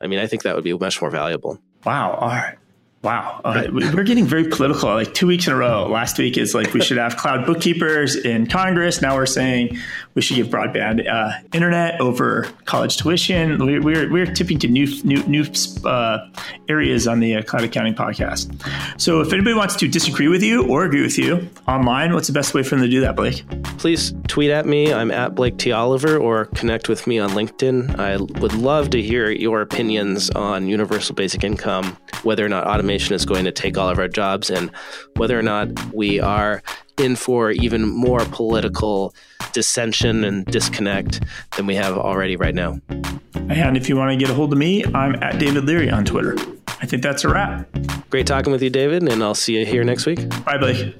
I 0.00 0.08
mean, 0.08 0.18
I 0.18 0.26
think 0.26 0.42
that 0.42 0.54
would 0.54 0.64
be 0.64 0.72
much 0.72 1.00
more 1.00 1.10
valuable. 1.10 1.60
Wow. 1.84 2.14
All 2.14 2.28
right. 2.28 2.56
Wow, 3.02 3.40
uh, 3.44 3.64
we're 3.72 4.04
getting 4.04 4.26
very 4.26 4.44
political. 4.44 4.88
Like 4.90 5.12
two 5.12 5.26
weeks 5.26 5.48
in 5.48 5.52
a 5.52 5.56
row. 5.56 5.88
Last 5.88 6.18
week 6.18 6.38
is 6.38 6.54
like 6.54 6.72
we 6.72 6.80
should 6.80 6.98
have 6.98 7.16
cloud 7.16 7.44
bookkeepers 7.46 8.14
in 8.14 8.46
Congress. 8.46 9.02
Now 9.02 9.16
we're 9.16 9.26
saying 9.26 9.76
we 10.14 10.22
should 10.22 10.36
give 10.36 10.46
broadband 10.46 11.04
uh, 11.10 11.32
internet 11.52 12.00
over 12.00 12.48
college 12.64 12.98
tuition. 12.98 13.58
We're, 13.58 13.82
we're, 13.82 14.08
we're 14.08 14.26
tipping 14.26 14.60
to 14.60 14.68
new 14.68 14.86
new 15.02 15.20
new 15.24 15.44
uh, 15.84 16.28
areas 16.68 17.08
on 17.08 17.18
the 17.18 17.34
uh, 17.34 17.42
Cloud 17.42 17.64
Accounting 17.64 17.96
podcast. 17.96 18.48
So 19.00 19.20
if 19.20 19.32
anybody 19.32 19.54
wants 19.54 19.74
to 19.76 19.88
disagree 19.88 20.28
with 20.28 20.44
you 20.44 20.68
or 20.68 20.84
agree 20.84 21.02
with 21.02 21.18
you 21.18 21.50
online, 21.66 22.14
what's 22.14 22.28
the 22.28 22.32
best 22.32 22.54
way 22.54 22.62
for 22.62 22.76
them 22.76 22.84
to 22.84 22.88
do 22.88 23.00
that, 23.00 23.16
Blake? 23.16 23.42
Please 23.78 24.14
tweet 24.28 24.52
at 24.52 24.64
me. 24.64 24.94
I'm 24.94 25.10
at 25.10 25.34
Blake 25.34 25.58
T 25.58 25.72
Oliver, 25.72 26.18
or 26.18 26.44
connect 26.44 26.88
with 26.88 27.08
me 27.08 27.18
on 27.18 27.30
LinkedIn. 27.30 27.98
I 27.98 28.18
would 28.40 28.54
love 28.54 28.90
to 28.90 29.02
hear 29.02 29.28
your 29.28 29.60
opinions 29.60 30.30
on 30.30 30.68
universal 30.68 31.16
basic 31.16 31.42
income, 31.42 31.96
whether 32.22 32.46
or 32.46 32.48
not 32.48 32.64
automation 32.68 32.91
automation 32.92 33.14
is 33.14 33.24
going 33.24 33.44
to 33.46 33.52
take 33.52 33.78
all 33.78 33.88
of 33.88 33.98
our 33.98 34.08
jobs 34.08 34.50
and 34.50 34.70
whether 35.16 35.38
or 35.38 35.42
not 35.42 35.68
we 35.94 36.20
are 36.20 36.62
in 36.98 37.16
for 37.16 37.50
even 37.50 37.88
more 37.88 38.24
political 38.26 39.14
dissension 39.52 40.24
and 40.24 40.44
disconnect 40.46 41.22
than 41.56 41.66
we 41.66 41.74
have 41.74 41.96
already 41.96 42.36
right 42.36 42.54
now. 42.54 42.78
And 43.34 43.76
if 43.76 43.88
you 43.88 43.96
want 43.96 44.12
to 44.12 44.16
get 44.16 44.30
a 44.30 44.34
hold 44.34 44.52
of 44.52 44.58
me, 44.58 44.84
I'm 44.84 45.14
at 45.22 45.38
David 45.38 45.64
Leary 45.64 45.90
on 45.90 46.04
Twitter. 46.04 46.36
I 46.68 46.86
think 46.86 47.02
that's 47.02 47.24
a 47.24 47.28
wrap. 47.28 47.66
Great 48.10 48.26
talking 48.26 48.52
with 48.52 48.62
you, 48.62 48.70
David, 48.70 49.02
and 49.08 49.22
I'll 49.22 49.34
see 49.34 49.58
you 49.58 49.64
here 49.64 49.84
next 49.84 50.04
week. 50.04 50.28
Bye, 50.44 50.58
Blake. 50.58 50.94